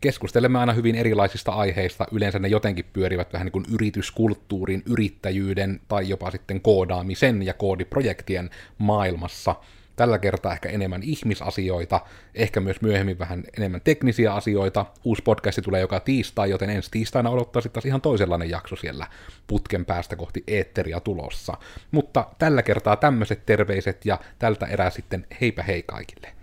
Keskustelemme 0.00 0.58
aina 0.58 0.72
hyvin 0.72 0.94
erilaisista 0.94 1.52
aiheista, 1.52 2.06
yleensä 2.12 2.38
ne 2.38 2.48
jotenkin 2.48 2.84
pyörivät 2.92 3.32
vähän 3.32 3.46
niin 3.46 3.52
kuin 3.52 3.64
yrityskulttuurin, 3.72 4.82
yrittäjyyden 4.86 5.80
tai 5.88 6.08
jopa 6.08 6.30
sitten 6.30 6.60
koodaamisen 6.60 7.42
ja 7.42 7.54
koodiprojektien 7.54 8.50
maailmassa– 8.78 9.54
Tällä 9.96 10.18
kertaa 10.18 10.52
ehkä 10.52 10.68
enemmän 10.68 11.02
ihmisasioita, 11.02 12.00
ehkä 12.34 12.60
myös 12.60 12.80
myöhemmin 12.80 13.18
vähän 13.18 13.44
enemmän 13.58 13.80
teknisiä 13.84 14.34
asioita. 14.34 14.86
Uusi 15.04 15.22
podcasti 15.22 15.62
tulee 15.62 15.80
joka 15.80 16.00
tiistai, 16.00 16.50
joten 16.50 16.70
ensi 16.70 16.90
tiistaina 16.90 17.30
odottaa 17.30 17.62
sitten 17.62 17.82
taas 17.82 17.86
ihan 17.86 18.00
toisenlainen 18.00 18.50
jakso 18.50 18.76
siellä 18.76 19.06
putken 19.46 19.84
päästä 19.84 20.16
kohti 20.16 20.44
eetteriä 20.46 21.00
tulossa. 21.00 21.54
Mutta 21.90 22.26
tällä 22.38 22.62
kertaa 22.62 22.96
tämmöiset 22.96 23.46
terveiset 23.46 24.06
ja 24.06 24.18
tältä 24.38 24.66
erää 24.66 24.90
sitten 24.90 25.26
heipä 25.40 25.62
hei 25.62 25.82
kaikille. 25.82 26.33